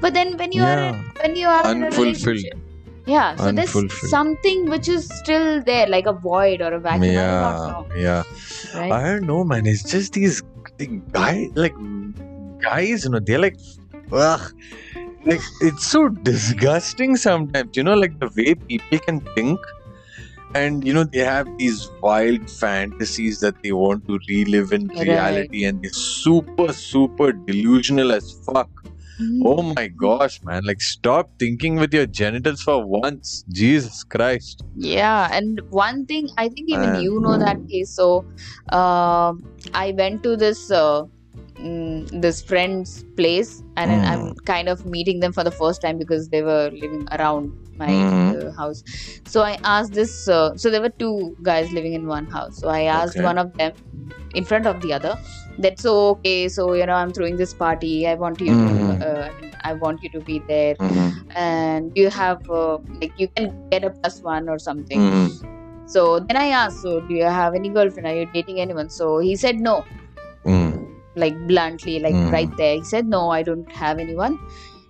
But 0.06 0.16
then 0.20 0.32
when 0.44 0.56
you 0.60 0.64
are 0.72 0.94
when 1.24 1.36
you 1.42 1.52
are 1.58 1.64
in 1.74 1.84
a 1.84 1.90
Unfulfilled. 1.90 2.08
relationship 2.08 2.64
yeah 3.12 3.36
so 3.42 3.52
there's 3.58 3.76
something 4.14 4.64
which 4.72 4.88
is 4.94 5.04
still 5.20 5.46
there 5.68 5.86
like 5.96 6.08
a 6.14 6.16
void 6.26 6.64
or 6.70 6.72
a 6.78 6.80
vacuum. 6.88 7.14
Yeah 7.20 7.76
yeah. 8.06 8.24
Right? 8.80 8.92
I 8.98 9.04
don't 9.12 9.28
know, 9.34 9.44
man. 9.52 9.66
It's 9.74 9.84
just 9.94 10.14
these 10.22 10.42
the 10.82 10.88
guy 11.20 11.36
like 11.66 11.78
guys, 12.62 13.06
you 13.06 13.12
know, 13.12 13.20
they're 13.20 13.40
like, 13.40 13.56
ugh, 14.12 14.52
like 15.26 15.42
it's 15.62 15.88
so 15.88 16.10
disgusting 16.10 17.16
sometimes. 17.18 17.76
You 17.76 17.84
know, 17.84 17.96
like 17.96 18.20
the 18.20 18.30
way 18.38 18.56
people 18.56 19.00
can 19.00 19.22
think, 19.36 19.60
and 20.56 20.86
you 20.86 20.94
know, 20.94 21.04
they 21.04 21.20
have 21.20 21.48
these 21.58 21.90
wild 22.02 22.50
fantasies 22.50 23.40
that 23.42 23.56
they 23.64 23.72
want 23.72 24.08
to 24.08 24.20
relive 24.30 24.72
in 24.72 24.88
Right. 24.90 25.08
reality, 25.08 25.66
and 25.66 25.82
they're 25.82 25.92
super, 25.94 26.74
super 26.74 27.32
delusional 27.34 28.12
as 28.12 28.32
fuck. 28.46 28.70
Mhm. 29.20 29.42
Oh 29.52 29.62
my 29.76 29.88
gosh, 29.88 30.40
man! 30.44 30.64
Like, 30.66 30.82
stop 30.82 31.30
thinking 31.40 31.76
with 31.84 31.94
your 31.94 32.06
genitals 32.08 32.62
for 32.62 32.78
once. 32.86 33.44
Jesus 33.50 34.04
Christ. 34.04 34.64
Yeah, 34.76 35.30
and 35.32 35.62
one 35.70 36.06
thing 36.06 36.30
I 36.38 36.50
think 36.50 36.70
even 36.70 36.94
Man. 36.94 37.02
you 37.02 37.20
know 37.20 37.38
that 37.38 37.58
case. 37.72 37.92
So, 38.02 38.26
um 38.82 39.44
I 39.74 39.92
went 39.98 40.24
to 40.24 40.36
this 40.38 40.70
uh, 40.72 41.04
mm, 41.60 42.22
this 42.22 42.42
friend's 42.42 43.04
place, 43.16 43.62
and 43.76 43.92
then 43.92 44.04
I'm 44.06 44.34
kind 44.46 44.70
of 44.70 44.86
meeting 44.86 45.20
them 45.20 45.34
for 45.34 45.44
the 45.44 45.52
first 45.52 45.82
time 45.82 45.98
because 45.98 46.30
they 46.30 46.42
were 46.42 46.70
living 46.72 47.06
around 47.18 47.54
my 47.78 47.90
Mhm. 47.94 48.32
uh, 48.36 48.52
house. 48.60 48.84
So 49.26 49.42
I 49.44 49.58
asked 49.64 49.94
this. 49.94 50.28
Uh, 50.28 50.56
so 50.56 50.70
there 50.70 50.82
were 50.82 50.94
two 51.06 51.36
guys 51.44 51.72
living 51.72 51.94
in 51.94 52.08
one 52.08 52.28
house. 52.28 52.60
So 52.60 52.70
I 52.70 52.84
asked 53.00 53.18
Okay. 53.18 53.24
one 53.24 53.38
of 53.38 53.56
them 53.58 53.74
in 54.34 54.46
front 54.46 54.68
of 54.68 54.82
the 54.82 54.94
other. 54.94 55.16
That's 55.58 55.82
so 55.84 55.94
okay. 56.16 56.50
So 56.50 56.74
you 56.74 56.86
know, 56.86 56.94
I'm 56.94 57.14
throwing 57.14 57.38
this 57.38 57.54
party. 57.54 58.08
I 58.08 58.16
want 58.16 58.42
you 58.42 58.56
Mhm. 58.56 58.68
to. 58.68 59.08
Uh, 59.10 59.30
I 59.64 59.74
want 59.74 60.04
you 60.04 60.10
to 60.16 60.22
be 60.22 60.40
there, 60.48 60.76
Mhm. 60.82 61.14
and 61.36 61.92
you 61.96 62.10
have 62.10 62.40
uh, 62.50 62.78
like 63.02 63.14
you 63.18 63.28
can 63.36 63.52
get 63.72 63.84
a 63.84 63.92
plus 64.02 64.22
one 64.22 64.50
or 64.50 64.60
something. 64.60 65.08
So 65.86 66.20
then 66.20 66.38
I 66.38 66.48
asked, 66.50 66.82
so 66.82 67.00
do 67.00 67.14
you 67.14 67.24
have 67.26 67.54
any 67.56 67.70
girlfriend? 67.70 68.08
Are 68.08 68.16
you 68.16 68.26
dating 68.34 68.60
anyone? 68.60 68.90
So 68.90 69.20
he 69.20 69.36
said 69.36 69.60
no, 69.60 69.76
Mm. 69.78 70.07
Like 71.24 71.38
bluntly, 71.52 72.00
like 72.00 72.16
Mm. 72.16 72.32
right 72.32 72.58
there. 72.58 72.76
He 72.76 72.84
said 72.84 73.08
no, 73.08 73.30
I 73.30 73.44
don't 73.44 73.72
have 73.84 74.00
anyone. 74.00 74.40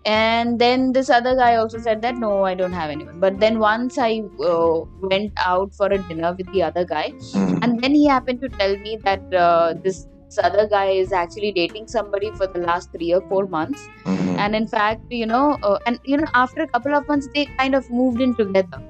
And 0.10 0.60
then 0.64 0.84
this 0.96 1.10
other 1.10 1.36
guy 1.36 1.56
also 1.62 1.80
said 1.86 2.02
that 2.04 2.18
no, 2.26 2.30
I 2.50 2.54
don't 2.60 2.76
have 2.82 2.90
anyone. 2.90 3.20
But 3.20 3.40
then 3.42 3.60
once 3.60 3.98
I 3.98 4.12
uh, 4.50 4.76
went 5.14 5.34
out 5.54 5.74
for 5.80 5.88
a 5.88 5.98
dinner 6.12 6.34
with 6.38 6.52
the 6.54 6.64
other 6.68 6.86
guy, 6.92 7.08
Mm. 7.40 7.58
and 7.64 7.82
then 7.82 7.96
he 8.02 8.06
happened 8.08 8.42
to 8.46 8.50
tell 8.62 8.78
me 8.86 8.94
that 9.08 9.34
uh, 9.34 9.74
this, 9.88 10.08
this 10.28 10.40
other 10.50 10.68
guy 10.76 10.86
is 11.02 11.12
actually 11.24 11.52
dating 11.58 11.88
somebody 11.88 12.32
for 12.42 12.48
the 12.48 12.60
last 12.60 12.92
three 12.94 13.14
or 13.18 13.22
four 13.34 13.48
months. 13.48 13.88
Mhm. 14.06 14.38
And 14.46 14.56
in 14.62 14.68
fact, 14.76 15.02
you 15.22 15.26
know, 15.26 15.46
uh, 15.64 15.78
and 15.86 16.00
you 16.14 16.18
know, 16.24 16.28
after 16.46 16.62
a 16.62 16.68
couple 16.68 16.96
of 17.02 17.08
months, 17.14 17.28
they 17.36 17.46
kind 17.58 17.76
of 17.82 17.90
moved 18.02 18.22
in 18.22 18.36
together. 18.36 18.82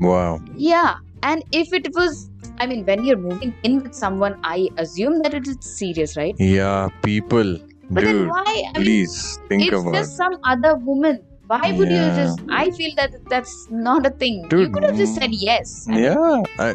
Wow. 0.00 0.40
Yeah, 0.56 0.94
and 1.22 1.44
if 1.52 1.72
it 1.72 1.88
was, 1.94 2.28
I 2.58 2.66
mean, 2.66 2.84
when 2.84 3.04
you're 3.04 3.16
moving 3.16 3.54
in 3.62 3.82
with 3.82 3.94
someone, 3.94 4.38
I 4.44 4.68
assume 4.78 5.20
that 5.22 5.34
it 5.34 5.46
is 5.48 5.56
serious, 5.60 6.16
right? 6.16 6.34
Yeah, 6.38 6.88
people. 7.02 7.58
But 7.90 8.04
then 8.04 8.28
why? 8.28 8.44
I 8.46 8.78
mean, 8.78 8.84
please 8.84 9.38
think 9.48 9.64
it's 9.64 9.76
about 9.80 9.94
just 9.94 10.16
some 10.16 10.38
other 10.44 10.76
woman. 10.76 11.20
Why 11.48 11.72
would 11.72 11.90
Yeah. 11.90 12.04
you 12.10 12.16
just? 12.22 12.40
I 12.48 12.70
feel 12.70 12.92
that 12.96 13.16
that's 13.28 13.66
not 13.70 14.06
a 14.06 14.10
thing. 14.10 14.46
Dude, 14.48 14.60
you 14.68 14.70
could 14.72 14.84
have 14.84 14.96
just 14.96 15.14
said 15.16 15.34
yes. 15.34 15.86
I 15.88 15.94
mean, 15.94 16.04
Yeah. 16.04 16.42
I, 16.58 16.74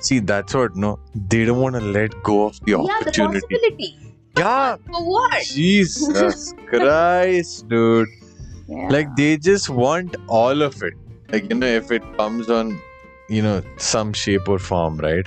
see, 0.00 0.18
that's 0.18 0.54
what, 0.54 0.74
no. 0.76 0.98
They 1.14 1.44
don't 1.44 1.60
want 1.60 1.76
to 1.76 1.80
let 1.80 2.20
go 2.22 2.46
of 2.46 2.58
the 2.60 2.72
yeah, 2.72 2.76
the 2.78 2.92
opportunity. 3.00 3.40
possibility. 3.40 3.98
Yeah. 4.38 4.76
For 4.86 5.04
what? 5.12 5.42
Jesus 5.44 6.52
Christ, 6.66 7.68
dude. 7.68 8.08
Yeah. 8.68 8.88
Like, 8.88 9.14
they 9.16 9.36
just 9.36 9.68
want 9.70 10.16
all 10.26 10.62
of 10.62 10.82
it. 10.82 10.94
Like, 11.30 11.48
you 11.50 11.56
know, 11.56 11.66
if 11.66 11.90
it 11.92 12.02
comes 12.16 12.50
on, 12.50 12.80
you 13.28 13.42
know, 13.42 13.62
some 13.76 14.12
shape 14.12 14.48
or 14.48 14.58
form, 14.58 14.98
right? 14.98 15.26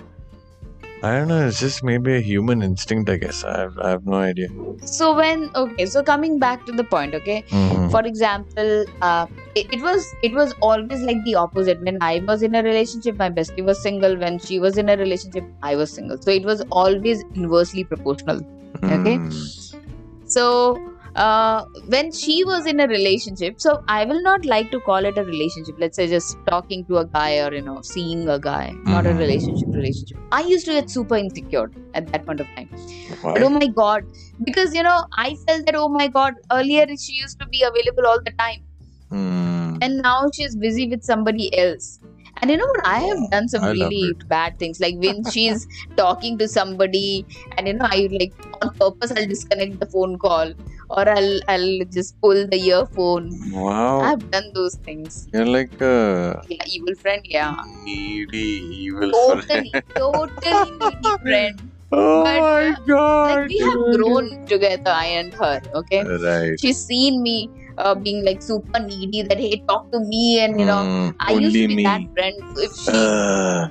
I 1.01 1.15
don't 1.17 1.29
know. 1.29 1.47
It's 1.47 1.59
just 1.61 1.81
maybe 1.81 2.15
a 2.15 2.19
human 2.19 2.61
instinct, 2.61 3.09
I 3.09 3.15
guess. 3.17 3.43
I 3.45 3.57
have, 3.59 3.79
I 3.79 3.89
have 3.89 4.05
no 4.05 4.15
idea. 4.15 4.49
so 4.83 5.15
when 5.15 5.49
okay, 5.55 5.85
so 5.85 6.03
coming 6.03 6.39
back 6.39 6.65
to 6.65 6.73
the 6.79 6.83
point, 6.83 7.15
okay. 7.15 7.43
Mhm. 7.51 7.89
For 7.91 8.01
example, 8.09 8.71
uh, 9.01 9.25
it, 9.55 9.73
it 9.77 9.81
was 9.81 10.05
it 10.29 10.33
was 10.33 10.53
always 10.61 11.01
like 11.09 11.23
the 11.23 11.35
opposite. 11.35 11.81
When 11.89 11.97
I 12.01 12.19
was 12.27 12.43
in 12.49 12.55
a 12.55 12.63
relationship, 12.63 13.17
my 13.23 13.29
bestie 13.29 13.63
was 13.71 13.81
single. 13.81 14.17
When 14.25 14.39
she 14.39 14.59
was 14.59 14.77
in 14.77 14.89
a 14.89 14.97
relationship, 14.97 15.45
I 15.71 15.75
was 15.83 15.93
single. 15.99 16.21
So 16.27 16.31
it 16.31 16.43
was 16.51 16.65
always 16.83 17.23
inversely 17.35 17.85
proportional. 17.85 18.41
okay. 18.83 19.17
Mm. 19.19 19.75
So 20.25 20.45
uh, 21.19 21.65
when 21.93 22.11
she 22.11 22.43
was 22.45 22.65
in 22.65 22.79
a 22.79 22.87
relationship, 22.87 23.59
so 23.61 23.71
I 23.87 24.05
will 24.05 24.21
not 24.23 24.45
like 24.45 24.71
to 24.71 24.79
call 24.79 25.05
it 25.09 25.17
a 25.17 25.23
relationship. 25.29 25.75
Let's 25.83 25.97
say 26.01 26.07
just 26.07 26.37
talking 26.49 26.85
to 26.85 26.97
a 27.01 27.05
guy 27.15 27.39
or 27.45 27.53
you 27.53 27.61
know 27.61 27.81
seeing 27.89 28.23
a 28.35 28.39
guy, 28.47 28.63
not 28.95 29.05
a 29.05 29.13
Mhm. 29.13 29.23
relationship. 29.25 29.75
Relationship. 29.81 30.17
I 30.39 30.41
used 30.51 30.69
to 30.71 30.77
get 30.79 30.89
super 30.97 31.19
insecure 31.25 31.65
at 32.01 32.11
that 32.13 32.25
point 32.29 32.45
of 32.45 32.51
time. 32.59 32.69
Why? 33.23 33.33
But 33.33 33.43
oh 33.49 33.53
my 33.57 33.67
god, 33.81 34.09
because 34.49 34.73
you 34.79 34.83
know 34.89 34.97
I 35.27 35.27
felt 35.47 35.65
that 35.71 35.79
oh 35.83 35.89
my 35.99 36.07
god, 36.19 36.41
earlier 36.59 36.87
she 37.07 37.17
used 37.23 37.39
to 37.45 37.49
be 37.57 37.63
available 37.71 38.11
all 38.13 38.23
the 38.29 38.35
time, 38.43 38.61
Mm. 39.11 39.77
and 39.85 40.01
now 40.07 40.17
she's 40.39 40.55
busy 40.67 40.87
with 40.95 41.03
somebody 41.13 41.49
else. 41.65 41.89
And 42.41 42.49
you 42.51 42.57
know 42.57 42.67
what? 42.67 42.85
I 42.87 42.99
have 42.99 43.29
done 43.31 43.47
some 43.49 43.63
I 43.63 43.71
really 43.71 44.13
bad 44.27 44.57
things. 44.59 44.79
Like 44.79 44.95
when 44.97 45.23
she's 45.31 45.67
talking 45.97 46.37
to 46.37 46.47
somebody, 46.47 47.25
and 47.57 47.67
you 47.67 47.73
know, 47.73 47.85
I 47.89 48.07
like 48.11 48.33
on 48.61 48.73
purpose 48.75 49.11
I'll 49.11 49.27
disconnect 49.27 49.79
the 49.79 49.85
phone 49.87 50.17
call, 50.17 50.53
or 50.89 51.09
I'll 51.09 51.39
I'll 51.47 51.79
just 51.91 52.19
pull 52.21 52.47
the 52.47 52.59
earphone. 52.69 53.29
Wow. 53.51 53.99
I've 54.01 54.29
done 54.31 54.51
those 54.53 54.75
things. 54.75 55.27
You're 55.33 55.45
like 55.45 55.79
a 55.81 56.41
Yeah, 56.49 56.63
evil 56.67 56.95
friend. 56.95 57.21
Yeah, 57.25 57.55
needy, 57.83 58.45
evil 58.87 59.11
totally, 59.11 59.71
totally 59.95 60.71
needy 60.79 61.17
friend. 61.21 61.61
Oh 61.91 62.23
But, 62.23 62.39
my 62.41 62.67
uh, 62.69 62.75
god. 62.87 63.29
Like 63.41 63.49
we 63.49 63.59
have 63.59 63.99
grown 63.99 64.45
together, 64.47 64.91
I 64.91 65.05
and 65.21 65.33
her. 65.33 65.61
Okay. 65.75 66.03
Right. 66.03 66.59
she's 66.59 66.77
seen 66.85 67.21
me 67.23 67.49
uh, 67.83 67.95
being 67.95 68.19
like 68.29 68.41
super 68.49 68.79
needy 68.89 69.21
that 69.29 69.39
hey 69.45 69.57
talk 69.71 69.83
to 69.93 69.99
me 70.13 70.23
and 70.45 70.59
you 70.61 70.65
know 70.71 70.81
Mm, 70.85 71.15
i 71.27 71.31
used 71.45 71.55
to 71.61 71.67
be 71.73 71.77
me. 71.81 71.83
that 71.89 72.01
friend 72.15 72.35
So 72.55 72.63
if 72.69 72.73
she 72.85 72.97
Uh, 72.97 73.67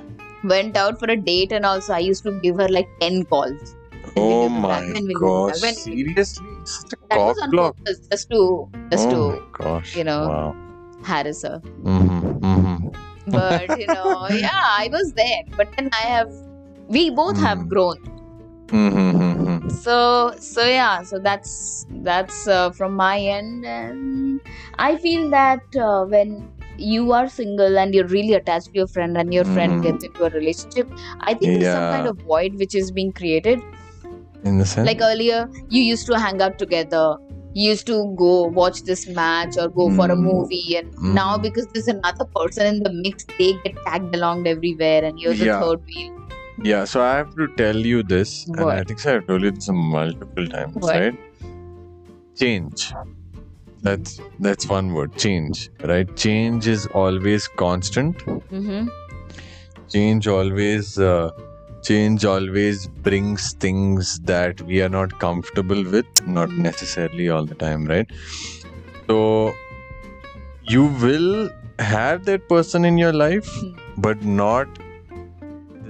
went 0.53 0.77
out 0.83 0.99
for 1.01 1.09
a 1.15 1.17
date 1.31 1.51
and 1.57 1.65
also 1.71 1.93
i 1.99 1.99
used 2.11 2.23
to 2.27 2.33
give 2.45 2.57
her 2.63 2.69
like 2.77 2.89
10 3.01 3.23
calls 3.33 3.75
oh 4.17 4.49
my 4.49 4.67
back? 4.69 4.83
When 4.95 5.03
will 5.09 5.11
you 5.11 5.17
be 5.17 5.19
gosh. 5.25 5.61
When 5.65 5.75
will 5.85 5.97
you 6.01 6.05
be 6.05 6.13
Seriously? 6.13 6.53
Such 6.75 6.93
a 6.93 6.97
that 7.09 7.17
cock 7.17 7.27
was 7.29 7.39
on 7.45 7.51
block. 7.55 7.75
purpose 7.77 7.99
just 8.11 8.29
to 8.35 8.41
just 8.93 9.09
oh 9.09 9.13
to 9.15 9.41
gosh. 9.59 9.91
you 9.99 10.03
know, 10.09 10.21
Wow. 10.31 10.55
harass 11.09 11.41
her 11.49 11.57
Mm-hmm, 11.93 12.19
mm-hmm. 12.51 12.77
but 13.37 13.77
you 13.81 13.87
know 13.95 14.27
yeah 14.43 14.63
i 14.83 14.89
was 14.95 15.13
there 15.21 15.41
but 15.59 15.75
then 15.77 15.89
i 16.01 16.05
have 16.15 16.31
we 16.97 17.03
both 17.21 17.37
have 17.47 17.59
Mm. 17.65 17.69
grown 17.75 17.97
Mm-hmm, 18.69 18.97
mm-hmm. 19.03 19.28
So 19.69 20.33
so 20.39 20.65
yeah 20.65 21.01
so 21.03 21.19
that's 21.19 21.85
that's 22.03 22.47
uh, 22.47 22.71
from 22.71 22.95
my 22.95 23.17
end 23.19 23.65
and 23.65 24.41
i 24.77 24.95
feel 24.97 25.29
that 25.29 25.61
uh, 25.87 26.05
when 26.05 26.31
you 26.77 27.11
are 27.11 27.27
single 27.27 27.77
and 27.77 27.93
you're 27.93 28.07
really 28.07 28.33
attached 28.33 28.67
to 28.67 28.77
your 28.81 28.87
friend 28.87 29.17
and 29.17 29.33
your 29.33 29.45
friend 29.45 29.73
Mhm. 29.73 29.83
gets 29.87 30.03
into 30.09 30.23
a 30.25 30.29
relationship 30.35 30.87
i 31.21 31.33
think 31.33 31.59
there's 31.59 31.73
some 31.77 31.89
kind 31.95 32.07
of 32.13 32.17
void 32.33 32.55
which 32.63 32.75
is 32.83 32.91
being 32.99 33.11
created 33.21 33.61
In 34.49 34.57
the 34.57 34.65
sense, 34.65 34.85
like 34.87 35.01
earlier 35.01 35.39
you 35.69 35.81
used 35.83 36.05
to 36.11 36.19
hang 36.25 36.41
out 36.41 36.57
together 36.57 37.05
you 37.53 37.69
used 37.71 37.85
to 37.87 37.97
go 38.21 38.31
watch 38.59 38.83
this 38.89 39.07
match 39.19 39.57
or 39.63 39.67
go 39.79 39.89
for 39.97 40.05
a 40.05 40.15
Mm. 40.15 40.23
movie 40.29 40.77
and 40.79 40.93
Mm. 40.93 41.13
now 41.19 41.37
because 41.47 41.67
there's 41.73 41.89
another 41.95 42.27
person 42.39 42.69
in 42.73 42.79
the 42.87 42.93
mix 43.05 43.25
they 43.39 43.51
get 43.65 43.79
tagged 43.89 44.15
along 44.19 44.47
everywhere 44.53 45.03
and 45.09 45.19
you're 45.25 45.37
the 45.43 45.49
Yeah. 45.51 45.59
third 45.63 45.83
wheel 45.91 46.18
yeah. 46.63 46.85
So 46.85 47.01
I 47.01 47.15
have 47.17 47.35
to 47.35 47.47
tell 47.55 47.75
you 47.75 48.03
this, 48.03 48.45
and 48.47 48.59
I 48.69 48.83
think 48.83 48.99
so 48.99 49.15
I've 49.15 49.27
told 49.27 49.41
you 49.43 49.51
this 49.51 49.69
multiple 49.69 50.47
times, 50.47 50.75
What? 50.75 50.95
right? 50.95 51.19
Change. 52.35 52.93
That's 53.81 54.19
that's 54.39 54.67
one 54.67 54.93
word. 54.93 55.15
Change, 55.17 55.69
right? 55.83 56.15
Change 56.15 56.67
is 56.67 56.87
always 56.87 57.47
constant. 57.47 58.17
mm-hmm. 58.25 58.87
change 59.93 60.27
always 60.31 60.89
uh, 60.99 61.31
change 61.87 62.23
always 62.31 62.81
brings 63.05 63.53
things 63.53 64.09
that 64.31 64.59
we 64.71 64.81
are 64.87 64.89
not 64.95 65.15
comfortable 65.23 65.81
with 65.95 66.11
not 66.27 66.49
Mhm. 66.49 66.59
necessarily 66.65 67.29
all 67.35 67.47
the 67.51 67.57
time 67.63 67.87
right 67.93 68.11
so 69.07 69.17
you 70.75 70.83
will 71.05 71.49
have 71.79 72.25
that 72.25 72.47
person 72.53 72.85
in 72.91 72.99
your 73.03 73.13
life 73.23 73.49
Hmm. 73.55 73.71
but 74.07 74.23
not 74.41 74.77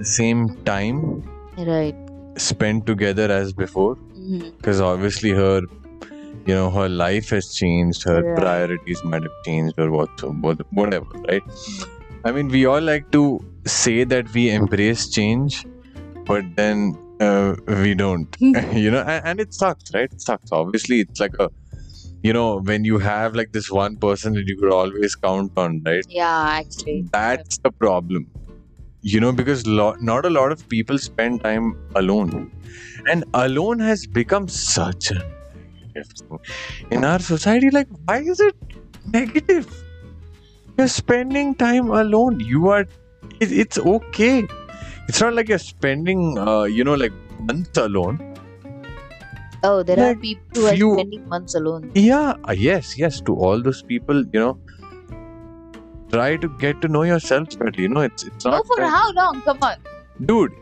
same 0.04 0.56
time 0.64 1.22
right. 1.58 1.94
spent 2.36 2.86
together 2.86 3.30
as 3.30 3.52
before. 3.52 3.96
Mm-hmm. 3.96 4.50
because 4.58 4.80
obviously 4.80 5.30
her 5.30 5.62
you 6.46 6.54
know 6.54 6.70
her 6.70 6.88
life 6.88 7.30
has 7.30 7.52
changed 7.54 8.04
her 8.04 8.34
priorities 8.36 9.02
might 9.02 9.22
have 9.22 9.38
changed 9.44 9.78
or 9.78 9.90
what 9.90 10.22
what- 10.22 10.60
whatever 10.72 11.06
right? 11.28 11.42
I 12.24 12.30
mean 12.30 12.48
we 12.48 12.66
all 12.66 12.80
like 12.80 13.10
to 13.12 13.40
say 13.66 14.04
that 14.04 14.32
we 14.34 14.50
embrace 14.50 15.08
change 15.08 15.66
but 16.26 16.44
then 16.54 16.96
uh, 17.20 17.56
we 17.66 17.94
don't 17.94 18.36
you 18.40 18.90
know 18.90 19.00
and, 19.00 19.24
and 19.24 19.40
it 19.40 19.52
sucks 19.54 19.92
right? 19.94 20.12
It 20.12 20.20
sucks. 20.20 20.52
Obviously 20.52 21.00
it's 21.00 21.18
like 21.18 21.34
a 21.40 21.50
you 22.22 22.32
know 22.32 22.60
when 22.60 22.84
you 22.84 22.98
have 22.98 23.34
like 23.34 23.52
this 23.52 23.70
one 23.70 23.96
person 23.96 24.34
that 24.34 24.46
you 24.46 24.56
could 24.58 24.72
always 24.72 25.16
count 25.16 25.50
on 25.56 25.82
right? 25.84 26.04
Yeah 26.08 26.46
actually. 26.60 27.08
That's 27.12 27.58
the 27.58 27.72
problem 27.72 28.28
you 29.02 29.20
know 29.20 29.32
because 29.32 29.66
lo- 29.66 29.96
not 30.00 30.26
a 30.26 30.30
lot 30.30 30.52
of 30.52 30.68
people 30.68 30.98
spend 30.98 31.42
time 31.42 31.76
alone. 31.94 32.50
And 33.08 33.24
alone 33.34 33.78
has 33.80 34.06
become 34.06 34.48
such 34.48 35.10
a 35.10 35.14
negative 35.94 36.40
in 36.90 37.04
our 37.04 37.18
society 37.18 37.70
like 37.70 37.88
why 38.04 38.18
is 38.18 38.40
it 38.40 38.54
negative? 39.06 39.68
You're 40.78 40.88
spending 40.88 41.54
time 41.54 41.90
alone. 41.90 42.40
You 42.40 42.68
are 42.68 42.86
it, 43.40 43.52
it's 43.52 43.78
okay. 43.78 44.46
It's 45.08 45.20
not 45.20 45.34
like 45.34 45.48
you're 45.48 45.58
spending 45.58 46.38
uh, 46.38 46.64
you 46.64 46.84
know 46.84 46.94
like 46.94 47.12
months 47.40 47.76
alone. 47.76 48.20
Oh 49.62 49.82
there 49.82 50.00
are 50.10 50.14
people 50.14 50.42
who 50.54 50.66
are 50.66 50.74
few- 50.74 50.92
spending 50.94 51.28
months 51.28 51.54
alone. 51.54 51.90
Yeah 51.94 52.34
uh, 52.48 52.52
yes 52.52 52.96
yes 52.98 53.20
to 53.22 53.34
all 53.34 53.62
those 53.62 53.82
people 53.82 54.24
you 54.32 54.40
know 54.40 54.58
try 56.12 56.36
to 56.36 56.48
get 56.64 56.80
to 56.82 56.88
know 56.88 57.02
yourself 57.02 57.58
better. 57.58 57.80
You 57.80 57.88
know 57.88 58.02
it's 58.10 58.24
it's 58.24 58.44
go 58.44 58.50
not 58.50 58.66
for 58.66 58.76
that- 58.82 58.90
how 58.98 59.12
long? 59.12 59.40
Come 59.42 59.58
on. 59.62 59.76
Dude 60.28 60.52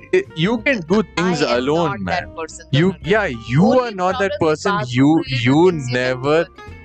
you 0.41 0.59
can 0.67 0.81
do 0.91 0.99
things 1.17 1.41
alone 1.41 1.87
not 1.89 2.01
man. 2.09 2.15
that 2.17 2.37
person 2.37 2.67
you 2.81 2.91
yeah 3.13 3.25
you 3.53 3.65
Only 3.69 3.81
are 3.87 3.95
not 4.01 4.21
that 4.21 4.37
person 4.43 4.77
you 4.89 5.09
you 5.47 5.73
never. 5.97 6.37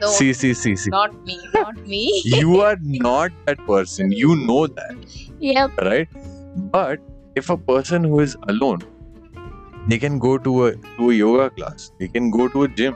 No, 0.01 0.07
see 0.07 0.33
see 0.39 0.53
see 0.61 0.75
see. 0.75 0.89
not 0.95 1.13
me 1.27 1.35
not 1.53 1.77
me. 1.91 2.01
You 2.39 2.61
are 2.61 2.77
not 2.81 3.31
that 3.45 3.61
person. 3.67 4.11
You 4.11 4.35
know 4.47 4.65
that. 4.65 4.95
Yep. 5.51 5.77
Right? 5.89 6.09
But 6.77 6.99
if 7.35 7.51
a 7.51 7.57
person 7.57 8.03
who 8.03 8.19
is 8.21 8.35
alone 8.55 8.81
they 9.87 9.99
can 9.99 10.17
go 10.17 10.37
to 10.37 10.65
a 10.65 10.75
to 10.97 11.11
a 11.11 11.13
yoga 11.13 11.49
class. 11.51 11.91
They 11.99 12.07
can 12.07 12.31
go 12.31 12.47
to 12.47 12.63
a 12.63 12.67
gym 12.81 12.95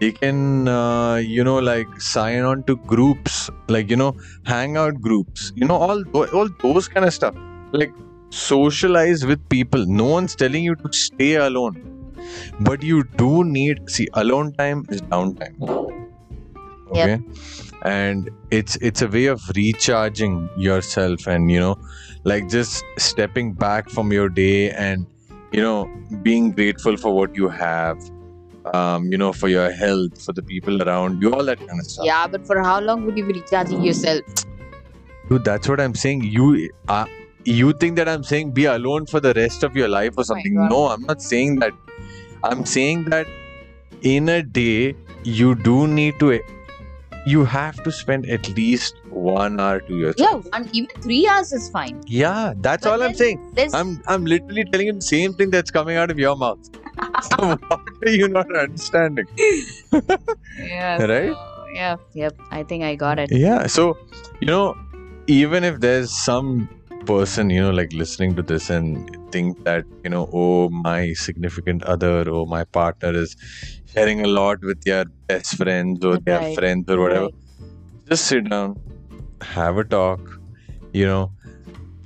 they 0.00 0.12
can 0.12 0.68
uh, 0.68 1.16
you 1.16 1.44
know 1.44 1.58
like 1.58 2.00
sign 2.00 2.42
on 2.42 2.62
to 2.64 2.76
groups 2.76 3.50
like 3.68 3.90
you 3.90 3.96
know 3.96 4.14
hangout 4.44 5.00
groups 5.00 5.52
you 5.54 5.66
know 5.66 5.76
all 5.76 6.02
all 6.14 6.48
those 6.62 6.88
kind 6.88 7.06
of 7.06 7.14
stuff. 7.14 7.34
Like 7.72 7.92
socialize 8.30 9.24
with 9.24 9.48
people. 9.48 9.86
No 9.86 10.04
one's 10.04 10.34
telling 10.34 10.64
you 10.64 10.74
to 10.76 10.92
stay 10.92 11.34
alone. 11.36 11.82
But 12.60 12.82
you 12.82 13.04
do 13.16 13.44
need 13.44 13.88
see 13.88 14.08
alone 14.14 14.52
time 14.54 14.84
is 14.88 15.00
downtime. 15.02 15.56
Okay? 16.90 17.20
And 17.82 18.30
it's 18.50 18.76
it's 18.76 19.02
a 19.02 19.08
way 19.08 19.26
of 19.26 19.40
recharging 19.54 20.48
yourself 20.56 21.26
and 21.26 21.50
you 21.50 21.60
know 21.60 21.76
like 22.24 22.48
just 22.48 22.84
stepping 22.98 23.52
back 23.52 23.88
from 23.90 24.12
your 24.12 24.28
day 24.28 24.70
and 24.70 25.06
you 25.52 25.62
know 25.62 25.88
being 26.22 26.50
grateful 26.50 26.96
for 26.96 27.14
what 27.14 27.36
you 27.36 27.48
have 27.48 27.98
um 28.74 29.10
you 29.12 29.18
know 29.18 29.32
for 29.32 29.48
your 29.48 29.70
health 29.70 30.22
for 30.24 30.32
the 30.32 30.42
people 30.42 30.82
around 30.82 31.22
you 31.22 31.32
all 31.32 31.44
that 31.44 31.58
kind 31.66 31.80
of 31.80 31.86
stuff. 31.86 32.04
Yeah 32.06 32.26
but 32.26 32.46
for 32.46 32.62
how 32.62 32.80
long 32.80 33.04
would 33.06 33.16
you 33.18 33.24
be 33.26 33.34
recharging 33.40 33.82
yourself? 33.82 34.22
Dude 35.28 35.44
that's 35.44 35.68
what 35.68 35.80
i'm 35.80 35.94
saying. 35.94 36.22
You 36.24 36.70
uh, 36.88 37.06
you 37.44 37.72
think 37.74 37.96
that 37.96 38.08
i'm 38.08 38.22
saying 38.24 38.52
be 38.52 38.64
alone 38.64 39.06
for 39.06 39.20
the 39.20 39.32
rest 39.34 39.62
of 39.62 39.76
your 39.76 39.88
life 39.88 40.14
or 40.16 40.20
Oh 40.20 40.30
something? 40.32 40.54
God. 40.56 40.70
no 40.70 40.88
i'm 40.88 41.02
not 41.02 41.22
saying 41.22 41.56
that. 41.60 41.72
I'm 42.44 42.64
saying 42.64 43.04
that 43.10 43.26
in 44.02 44.28
a 44.28 44.42
day 44.42 44.94
you 45.24 45.54
do 45.54 45.86
need 45.86 46.18
to 46.20 46.40
you 47.26 47.44
have 47.44 47.82
to 47.82 47.90
spend 47.90 48.26
at 48.30 48.48
least 48.56 48.94
one 49.10 49.58
hour 49.58 49.80
to 49.80 49.96
yourself. 49.96 50.44
Yeah 50.44 50.50
and 50.58 50.68
even 50.72 50.90
three 51.02 51.26
hours 51.26 51.52
is 51.52 51.68
fine. 51.70 52.00
Yeah 52.06 52.52
that's 52.58 52.84
But 52.84 52.92
all 52.92 53.02
i'm 53.02 53.14
saying. 53.14 53.40
there's 53.54 53.74
i'm 53.74 54.00
i'm 54.06 54.24
literally 54.24 54.64
telling 54.72 54.86
you 54.88 54.92
the 54.92 55.00
same 55.10 55.34
thing 55.34 55.50
that's 55.50 55.70
coming 55.70 55.96
out 55.96 56.10
of 56.10 56.18
your 56.18 56.36
mouth 56.36 56.58
so 57.22 57.56
what 57.68 57.80
are 58.04 58.10
you 58.10 58.28
not 58.28 58.46
understanding 58.56 59.26
yeah 60.58 60.98
Right? 61.12 61.32
so, 61.32 61.66
yeah 61.74 61.96
yep 62.14 62.34
i 62.50 62.62
think 62.62 62.84
i 62.84 62.94
got 62.94 63.18
it 63.18 63.30
yeah 63.30 63.66
so 63.66 63.96
you 64.40 64.46
know 64.46 64.74
even 65.26 65.64
if 65.64 65.80
there's 65.80 66.10
some 66.24 66.68
person 67.06 67.50
you 67.50 67.60
know 67.60 67.70
like 67.70 67.92
listening 67.92 68.34
to 68.34 68.42
this 68.42 68.68
and 68.70 69.08
think 69.32 69.56
that 69.64 69.84
you 70.04 70.10
know 70.10 70.28
oh 70.32 70.68
my 70.70 71.12
significant 71.12 71.82
other 71.84 72.28
or 72.28 72.46
my 72.46 72.64
partner 72.64 73.12
is 73.14 73.36
sharing 73.86 74.22
a 74.22 74.26
lot 74.28 74.58
with 74.62 74.80
their 74.84 75.04
best 75.28 75.56
friends 75.56 76.04
or 76.04 76.18
their 76.18 76.42
friends 76.54 76.84
or 76.88 77.00
whatever 77.00 77.26
Right. 77.26 78.10
just 78.10 78.26
sit 78.26 78.48
down 78.50 78.76
have 79.42 79.76
a 79.78 79.84
talk 79.84 80.20
you 80.92 81.06
know 81.06 81.32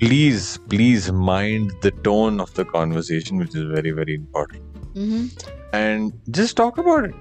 please 0.00 0.58
please 0.68 1.10
mind 1.12 1.72
the 1.82 1.90
tone 2.08 2.40
of 2.40 2.52
the 2.54 2.64
conversation 2.64 3.38
which 3.38 3.54
is 3.54 3.64
very 3.76 3.90
very 3.92 4.14
important 4.14 4.62
hmm 4.94 5.26
and 5.72 6.12
just 6.30 6.56
talk 6.56 6.78
about 6.78 7.04
it 7.04 7.14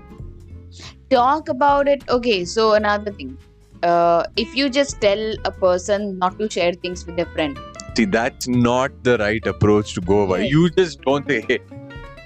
talk 1.10 1.50
about 1.50 1.88
it 1.88 2.04
okay 2.10 2.46
so 2.46 2.74
another 2.74 3.12
thing 3.14 3.38
uh, 3.84 4.24
if 4.36 4.56
you 4.56 4.70
just 4.70 5.00
tell 5.02 5.24
a 5.46 5.52
person 5.52 6.18
not 6.20 6.38
to 6.40 6.50
share 6.50 6.74
things 6.74 7.06
with 7.06 7.16
their 7.16 7.26
friend 7.38 7.58
See, 7.98 8.06
that's 8.06 8.48
not 8.48 8.92
the 9.04 9.18
right 9.18 9.46
approach 9.46 9.94
to 9.96 10.02
go 10.02 10.26
by. 10.26 10.40
You 10.42 10.70
just 10.70 11.02
don't 11.02 11.28
say, 11.30 11.44
hey, 11.50 11.60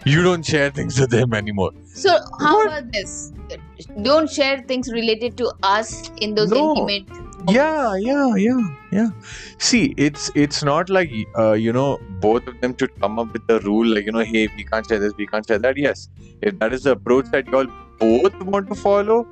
you 0.06 0.22
don't 0.22 0.46
share 0.46 0.70
things 0.70 1.00
with 1.00 1.10
them 1.10 1.34
anymore. 1.34 1.72
so 1.84 2.12
how 2.40 2.56
What? 2.58 2.68
about 2.68 2.92
this 2.92 3.32
don't 4.04 4.30
share 4.30 4.64
things 4.68 4.92
related 4.92 5.38
to 5.38 5.52
us 5.64 6.12
in 6.18 6.36
those 6.36 6.52
No. 6.52 6.76
intimate 6.76 7.08
Yeah, 7.50 7.96
yeah, 7.98 8.36
yeah, 8.36 8.60
yeah. 8.92 9.10
See, 9.58 9.94
it's 9.98 10.32
it's 10.34 10.64
not 10.64 10.90
like 10.90 11.12
uh, 11.38 11.54
you 11.54 11.74
know 11.74 12.00
both 12.22 12.48
of 12.48 12.60
them 12.62 12.76
should 12.80 12.98
come 13.02 13.20
up 13.20 13.34
with 13.34 13.50
a 13.50 13.60
rule 13.60 13.86
like 13.86 14.06
you 14.06 14.14
know, 14.14 14.20
hey, 14.20 14.48
we 14.56 14.64
can't 14.64 14.88
share 14.88 15.00
this, 15.00 15.14
we 15.18 15.28
can't 15.28 15.46
share 15.48 15.60
that. 15.60 15.76
Yes, 15.78 16.10
if 16.42 16.58
that 16.60 16.74
is 16.74 16.84
the 16.84 16.92
approach 16.92 17.26
that 17.32 17.48
you 17.48 17.58
all 17.58 17.68
both 18.00 18.42
want 18.44 18.70
to 18.70 18.76
follow, 18.76 19.28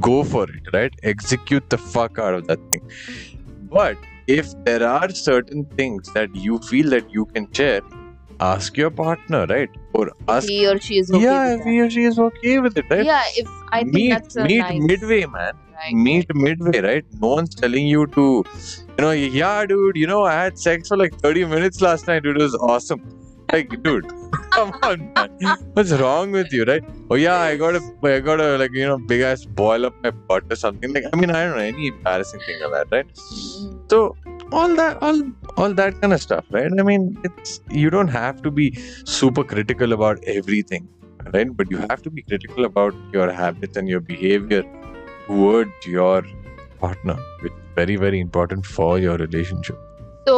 go 0.00 0.22
for 0.22 0.44
it, 0.48 0.72
right? 0.72 0.94
Execute 1.02 1.68
the 1.70 1.78
fuck 1.78 2.18
out 2.18 2.34
of 2.34 2.46
that 2.46 2.60
thing. 2.70 2.82
But 3.70 3.98
if 4.28 4.52
there 4.64 4.86
are 4.86 5.08
certain 5.10 5.64
things 5.76 6.12
that 6.12 6.34
you 6.34 6.58
feel 6.60 6.90
that 6.90 7.10
you 7.10 7.26
can 7.26 7.52
share, 7.52 7.80
ask 8.40 8.76
your 8.76 8.90
partner, 8.90 9.46
right? 9.46 9.70
Or 9.92 10.10
ask 10.28 10.48
he 10.48 10.66
or 10.66 10.78
she 10.80 10.98
is 10.98 11.10
okay 11.10 11.22
yeah, 11.22 11.54
if 11.56 11.64
he 11.64 11.80
or 11.80 11.90
she 11.90 12.04
is 12.04 12.18
okay 12.18 12.58
with 12.58 12.76
it, 12.78 12.84
right? 12.90 13.04
yeah 13.04 13.22
if 13.36 13.48
i 13.72 13.80
think 13.82 13.94
meet 13.94 14.10
that's 14.14 14.36
a 14.36 14.44
meet 14.44 14.58
nice 14.58 14.82
midway, 14.92 15.24
man. 15.26 15.52
right, 15.76 15.94
Meet 15.94 16.34
midway, 16.34 16.80
right? 16.80 17.04
No 17.20 17.28
one's 17.28 17.54
telling 17.54 17.86
you 17.86 18.06
to, 18.18 18.44
you 18.98 19.02
know, 19.04 19.10
yeah, 19.12 19.66
dude. 19.66 19.96
You 19.96 20.06
know, 20.06 20.24
I 20.24 20.34
had 20.34 20.58
sex 20.58 20.88
for 20.88 20.96
like 20.96 21.14
thirty 21.20 21.44
minutes 21.44 21.80
last 21.80 22.06
night. 22.06 22.22
Dude, 22.22 22.36
It 22.40 22.42
was 22.42 22.54
awesome. 22.56 23.02
Like, 23.52 23.70
dude, 23.82 24.06
come 24.50 24.72
on, 24.82 25.12
man. 25.16 25.56
What's 25.74 25.92
wrong 25.92 26.32
with 26.32 26.52
you, 26.52 26.64
right? 26.64 26.82
Oh 27.10 27.14
yeah, 27.14 27.36
I 27.38 27.56
got 27.56 27.76
a, 27.76 27.82
I 28.02 28.20
got 28.20 28.40
a 28.40 28.56
like 28.58 28.72
you 28.72 28.86
know 28.86 28.98
big 28.98 29.20
ass 29.20 29.44
boil 29.44 29.86
up 29.86 29.94
my 30.02 30.10
butt 30.10 30.44
or 30.50 30.56
something. 30.56 30.92
Like, 30.92 31.04
I 31.12 31.16
mean, 31.16 31.30
I 31.30 31.44
don't 31.44 31.56
know 31.56 31.62
any 31.62 31.88
embarrassing 31.88 32.40
thing 32.46 32.62
of 32.62 32.72
that, 32.72 32.88
right? 32.90 33.06
Mhm. 33.14 33.90
So 33.90 34.16
all 34.60 34.74
that, 34.80 34.98
all 35.02 35.20
all 35.56 35.74
that 35.80 36.00
kind 36.00 36.12
of 36.16 36.20
stuff, 36.22 36.44
right? 36.58 36.70
I 36.82 36.82
mean, 36.90 37.06
it's 37.28 37.60
you 37.82 37.90
don't 37.90 38.08
have 38.16 38.42
to 38.42 38.50
be 38.50 38.66
super 39.18 39.44
critical 39.54 39.92
about 40.00 40.28
everything. 40.40 40.90
right 41.34 41.50
but 41.58 41.70
you 41.72 41.78
have 41.90 42.00
to 42.06 42.10
be 42.16 42.22
critical 42.30 42.64
about 42.68 42.96
your 43.16 43.26
habits 43.36 43.78
and 43.80 43.90
your 43.92 44.00
behavior 44.08 44.58
towards 45.28 45.86
your 45.92 46.16
partner 46.82 47.14
which 47.44 47.54
is 47.60 47.70
very 47.78 47.96
very 48.02 48.20
important 48.24 48.66
for 48.72 48.88
your 49.04 49.14
relationship 49.22 49.78
So, 50.28 50.36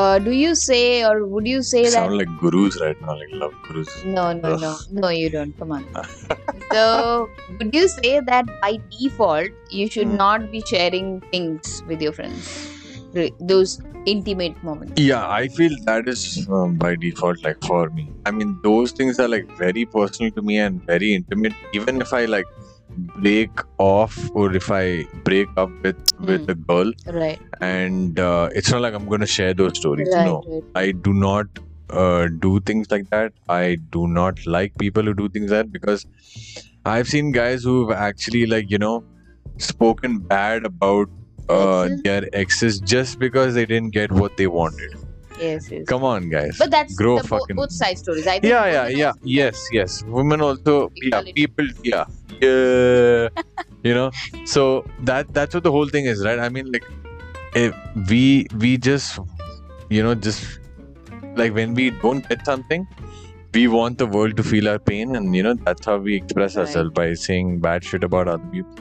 uh, 0.00 0.18
do 0.28 0.32
you 0.38 0.54
say 0.62 0.80
or 1.10 1.12
would 1.34 1.50
you 1.52 1.60
say 1.72 1.82
that 1.88 1.92
sound 1.98 2.16
like 2.22 2.32
gurus 2.44 2.80
right 2.84 3.02
now 3.08 3.18
like 3.24 3.36
love 3.44 3.58
gurus 3.68 3.92
No, 4.16 4.24
no, 4.40 4.54
no, 4.64 4.72
no, 5.04 5.12
you 5.18 5.28
don't. 5.36 5.54
Come 5.60 5.76
on. 5.80 5.84
so, 6.72 7.28
would 7.58 7.74
you 7.80 7.86
say 7.96 8.14
that 8.32 8.50
by 8.64 8.72
default 8.98 9.50
you 9.82 9.88
should 9.96 10.12
Hmm. 10.14 10.22
not 10.24 10.50
be 10.56 10.64
sharing 10.74 11.12
things 11.36 11.76
with 11.92 12.08
your 12.08 12.16
friends? 12.22 12.52
Those 13.12 13.80
intimate 14.06 14.62
moments. 14.62 15.00
yeah 15.00 15.28
i 15.28 15.48
feel 15.48 15.72
that 15.84 16.08
is 16.08 16.46
um, 16.50 16.76
by 16.82 16.94
default 16.96 17.42
like 17.44 17.58
for 17.66 17.90
me 17.90 18.04
i 18.24 18.30
mean 18.30 18.58
those 18.62 18.92
things 18.92 19.18
are 19.18 19.28
like 19.28 19.46
very 19.58 19.84
personal 19.84 20.30
to 20.32 20.42
me 20.42 20.56
and 20.58 20.80
very 20.86 21.12
intimate 21.14 21.52
even 21.74 22.00
if 22.00 22.12
i 22.12 22.24
like 22.24 22.46
break 23.24 23.50
off 23.78 24.16
or 24.34 24.54
if 24.54 24.70
i 24.70 25.04
break 25.28 25.48
up 25.56 25.70
with 25.82 25.96
with 26.20 26.46
Mm. 26.46 26.52
a 26.54 26.54
girl 26.70 26.92
Right. 27.20 27.40
and 27.60 28.18
uh, 28.28 28.48
it's 28.54 28.70
not 28.70 28.80
like 28.86 28.94
i'm 28.94 29.06
going 29.12 29.20
to 29.20 29.32
share 29.38 29.52
those 29.62 29.76
stories 29.82 30.08
Right. 30.14 30.24
no 30.30 30.36
right. 30.46 30.64
I 30.74 30.92
do 30.92 31.12
not 31.12 31.46
uh, 31.90 32.28
do 32.46 32.60
things 32.60 32.90
like 32.90 33.08
that. 33.10 33.32
I 33.48 33.78
do 33.92 34.06
not 34.06 34.40
like 34.46 34.74
people 34.78 35.02
who 35.04 35.14
do 35.14 35.28
things 35.30 35.50
like 35.50 35.60
that 35.60 35.72
because 35.72 36.04
I've 36.84 37.08
seen 37.08 37.32
guys 37.32 37.62
who've 37.64 37.90
actually 37.90 38.44
like 38.46 38.70
you 38.70 38.78
know 38.78 39.04
spoken 39.58 40.18
bad 40.18 40.66
about 40.66 41.08
uh, 41.48 41.88
their 42.04 42.28
exes 42.32 42.80
just 42.80 43.18
because 43.18 43.54
they 43.54 43.66
didn't 43.66 43.90
get 43.90 44.12
what 44.12 44.36
they 44.36 44.46
wanted. 44.46 44.94
Yes, 45.40 45.70
yes. 45.70 45.86
Come 45.86 46.02
on, 46.02 46.28
guys. 46.30 46.56
But 46.58 46.70
that's 46.72 46.94
grow 46.96 47.18
the 47.20 47.28
fucking- 47.28 47.56
both 47.56 47.70
side 47.72 47.96
stories. 47.98 48.26
I 48.26 48.40
think 48.40 48.44
yeah, 48.52 48.66
yeah, 48.66 48.88
yeah. 48.88 49.12
Yes, 49.22 49.64
yes. 49.72 50.02
Women 50.04 50.40
also, 50.40 50.90
yeah. 50.96 51.22
People, 51.34 51.68
yeah, 51.84 52.04
yeah. 52.40 53.28
you 53.84 53.94
know, 53.94 54.10
so 54.44 54.84
that 55.04 55.32
that's 55.32 55.54
what 55.54 55.62
the 55.62 55.70
whole 55.70 55.86
thing 55.88 56.06
is, 56.06 56.24
right? 56.24 56.40
I 56.40 56.48
mean, 56.48 56.72
like, 56.72 56.84
if 57.54 57.72
we 58.10 58.46
we 58.58 58.76
just, 58.78 59.20
you 59.88 60.02
know, 60.02 60.14
just 60.16 60.58
like 61.36 61.54
when 61.54 61.72
we 61.74 61.90
don't 61.90 62.28
get 62.28 62.44
something, 62.44 62.86
we 63.54 63.68
want 63.68 63.98
the 63.98 64.06
world 64.06 64.36
to 64.38 64.42
feel 64.42 64.68
our 64.68 64.80
pain, 64.80 65.14
and 65.14 65.36
you 65.36 65.44
know 65.44 65.54
that's 65.54 65.86
how 65.86 65.98
we 65.98 66.16
express 66.16 66.56
Right. 66.56 66.66
ourselves 66.66 66.90
by 66.94 67.14
saying 67.14 67.60
bad 67.60 67.84
shit 67.84 68.02
about 68.02 68.26
other 68.26 68.44
people. 68.56 68.74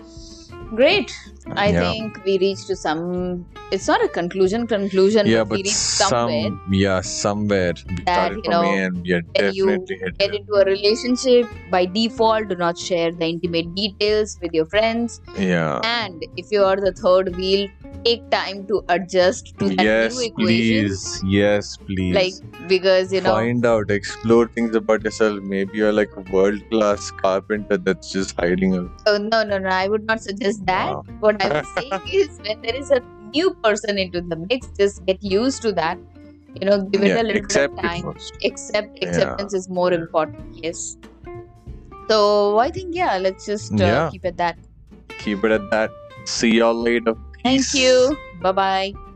Great. 0.75 1.13
I 1.55 1.69
yeah. 1.69 1.91
think 1.91 2.23
we 2.25 2.37
reached 2.39 2.67
to 2.67 2.75
some. 2.75 3.45
It's 3.71 3.87
not 3.87 4.03
a 4.03 4.07
conclusion. 4.07 4.67
Conclusion. 4.67 5.27
yeah, 5.27 5.43
but 5.43 5.57
we 5.57 5.63
but 5.63 5.71
somewhere. 5.71 6.43
some, 6.43 6.73
yeah, 6.73 7.01
somewhere 7.01 7.73
That, 8.05 8.33
you 8.33 8.49
know, 8.49 8.63
and 8.63 8.95
when 8.95 9.53
you 9.53 9.85
Get 10.17 10.33
into 10.33 10.53
a 10.53 10.65
relationship 10.65 11.47
by 11.69 11.85
default. 11.85 12.47
Do 12.49 12.55
not 12.55 12.77
share 12.77 13.11
the 13.11 13.25
intimate 13.25 13.73
details 13.75 14.37
with 14.41 14.53
your 14.53 14.65
friends. 14.65 15.21
Yeah. 15.37 15.79
And 15.83 16.25
if 16.37 16.51
you 16.51 16.63
are 16.63 16.75
the 16.75 16.91
third 16.91 17.35
wheel, 17.35 17.67
take 18.05 18.29
time 18.29 18.65
to 18.67 18.83
adjust 18.89 19.57
to 19.59 19.69
that 19.69 19.83
Yes, 19.83 20.15
new 20.15 20.27
equation. 20.27 20.45
please. 20.45 21.23
Yes, 21.25 21.77
please. 21.77 22.15
Like 22.15 22.67
because 22.67 23.13
you 23.13 23.21
know, 23.21 23.31
find 23.31 23.65
out 23.65 23.91
explore 23.91 24.47
things 24.47 24.75
about 24.75 25.03
yourself 25.03 25.41
maybe 25.41 25.77
you're 25.77 25.93
like 25.93 26.15
a 26.17 26.23
world 26.31 26.61
class 26.69 27.11
carpenter 27.11 27.77
that's 27.77 28.11
just 28.11 28.35
hiding 28.39 28.75
a 28.75 28.81
oh, 29.07 29.17
no, 29.17 29.43
no, 29.43 29.57
no. 29.57 29.69
I 29.69 29.87
would 29.87 30.05
not 30.05 30.21
suggest 30.21 30.65
that. 30.65 30.95
What 31.19 31.36
I 31.39 31.49
would 31.49 31.65
say 31.65 31.89
is 32.13 32.39
when 32.45 32.61
there 32.61 32.75
is 32.75 32.91
a 32.91 33.01
new 33.33 33.53
person 33.63 33.97
into 33.97 34.21
the 34.21 34.37
mix, 34.49 34.67
just 34.79 35.05
get 35.05 35.21
used 35.21 35.61
to 35.63 35.71
that. 35.73 35.97
You 36.59 36.67
know, 36.69 36.81
give 36.83 37.03
it 37.03 37.09
yeah 37.09 37.21
a 37.21 37.23
little 37.23 37.45
bit 37.47 37.57
of 37.65 37.75
time. 37.81 38.13
Accept 38.43 38.97
Yeah. 39.01 39.07
acceptance 39.09 39.53
is 39.53 39.69
more 39.69 39.93
important. 39.93 40.47
Yes. 40.63 40.97
So 42.09 42.57
I 42.57 42.69
think 42.71 42.95
yeah, 42.95 43.17
let's 43.17 43.45
just 43.45 43.73
uh, 43.81 43.85
Yeah. 43.85 44.09
keep 44.11 44.25
it 44.25 44.37
that. 44.37 44.57
keep 45.19 45.43
it 45.43 45.51
at 45.51 45.69
that 45.71 45.91
see 46.25 46.51
y'all 46.59 46.73
later 46.73 47.15
Thank 47.43 47.73
you. 47.73 48.17
Bye 48.41 48.51
bye. 48.51 49.06